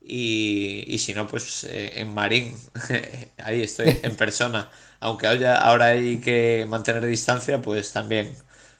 [0.00, 2.56] Y, y si no, pues eh, en Marín,
[3.38, 4.70] ahí estoy, en persona.
[5.00, 8.34] Aunque haya, ahora hay que mantener distancia, pues también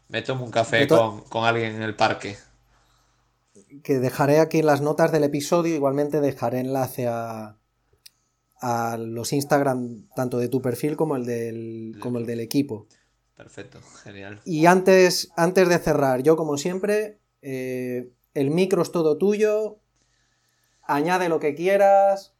[0.09, 2.39] me tomo un café con, con alguien en el parque
[3.83, 7.59] que dejaré aquí en las notas del episodio, igualmente dejaré enlace a,
[8.61, 12.87] a los Instagram tanto de tu perfil como el del, como el del equipo.
[13.37, 14.41] Perfecto, genial.
[14.45, 19.79] Y antes, antes de cerrar, yo como siempre, eh, el micro es todo tuyo,
[20.83, 22.35] añade lo que quieras,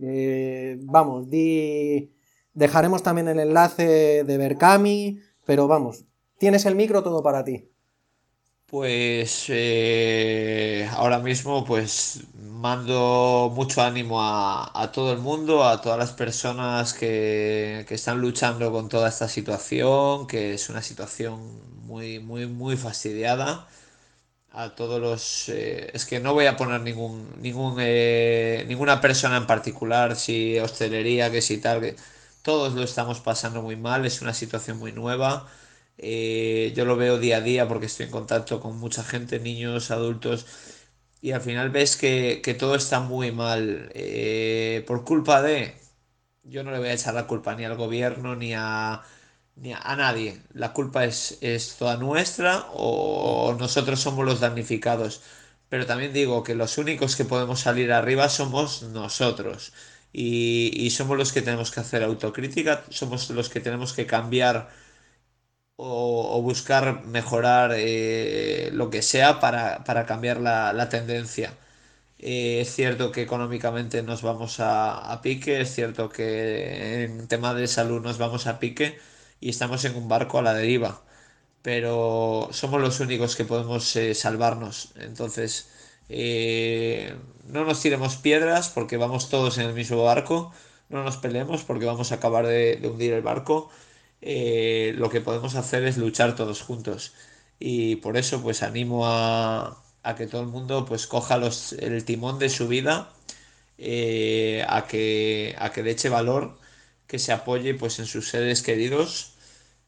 [0.00, 2.14] eh, vamos, di,
[2.54, 6.06] dejaremos también el enlace de Berkami, pero vamos,
[6.38, 7.69] tienes el micro todo para ti.
[8.70, 16.12] Pues eh, ahora mismo pues mando mucho ánimo a, todo el mundo, a todas las
[16.12, 22.76] personas que, están luchando con toda esta situación, que es una situación muy, muy, muy
[22.76, 23.66] fastidiada.
[24.52, 25.48] A todos los...
[25.50, 30.58] Eh, es que no voy a poner ningún, ningún, eh, ninguna persona en particular, si
[30.60, 31.96] hostelería, que si tal, que
[32.42, 35.48] todos lo estamos pasando muy mal, es una situación muy nueva
[36.02, 39.90] eh, yo lo veo día a día porque estoy en contacto con mucha gente, niños,
[39.90, 40.46] adultos,
[41.20, 45.76] y al final ves que, todo está muy mal eh, por culpa de...
[46.44, 49.02] Yo no le voy a echar la culpa ni al gobierno ni a,
[49.56, 50.40] ni a, nadie.
[50.54, 55.22] La culpa es, es toda nuestra o nosotros somos los damnificados.
[55.68, 59.72] Pero también digo que los únicos que podemos salir arriba somos nosotros.
[60.12, 64.70] Y, y somos los que tenemos que hacer autocrítica, somos los que tenemos que cambiar
[65.82, 71.54] o, buscar mejorar eh, lo que sea para, cambiar la, tendencia.
[72.18, 77.66] Eh, es cierto que económicamente nos vamos a, pique, es cierto que en tema de
[77.68, 78.98] salud nos vamos a pique
[79.40, 81.02] y estamos en un barco a la deriva,
[81.62, 84.92] pero somos los únicos que podemos eh, salvarnos.
[84.96, 85.70] Entonces,
[87.46, 90.52] no nos tiremos piedras porque vamos todos en el mismo barco,
[90.90, 93.70] no nos peleemos porque vamos a acabar de hundir el barco
[94.22, 97.14] eh, lo que podemos hacer es luchar todos juntos.
[97.58, 99.82] Y por eso pues animo a,
[100.16, 103.12] que todo el mundo pues coja los, el timón de su vida,
[103.78, 106.58] eh, a, que, a que le eche valor,
[107.06, 109.34] que se apoye pues en sus seres queridos,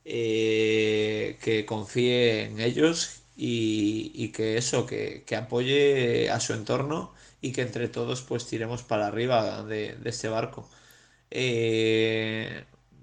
[0.05, 7.63] eh, que confíe en ellos y, que eso, que, apoye a su entorno y que
[7.63, 10.69] entre todos pues tiremos para arriba de, este barco.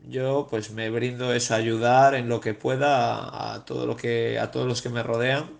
[0.09, 4.51] Yo pues me brindo eso, ayudar en lo que pueda a, todo lo que, a
[4.51, 5.59] todos los que me rodean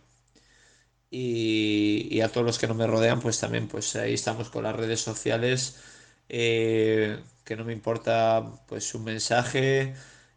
[1.12, 4.76] y, a todos los que no me rodean, pues también pues ahí estamos con las
[4.76, 5.80] redes sociales,
[6.30, 9.96] eh, que no me importa pues un mensaje,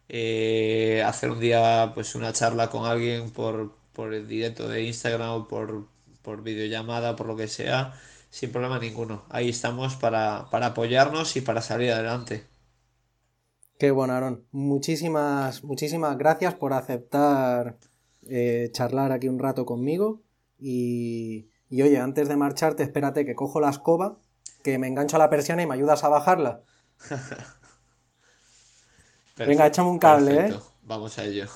[0.09, 5.29] eh, hacer un día pues una charla con alguien por, por el directo de Instagram
[5.31, 5.87] o por,
[6.21, 7.93] por videollamada, por lo que sea,
[8.29, 9.25] sin problema ninguno.
[9.29, 12.52] Ahí estamos para, para apoyarnos y para salir adelante.
[13.77, 14.45] Qué bueno, Aaron.
[14.51, 17.77] Muchísimas, muchísimas gracias por aceptar
[18.27, 20.21] eh, charlar aquí un rato conmigo.
[20.59, 24.19] Y, y oye, antes de marcharte, espérate que cojo la escoba,
[24.63, 26.61] que me engancho a la persiana y me ayudas a bajarla.
[29.37, 30.53] Venga, échame un cable, ¿eh?
[30.83, 31.47] Vamos a ello.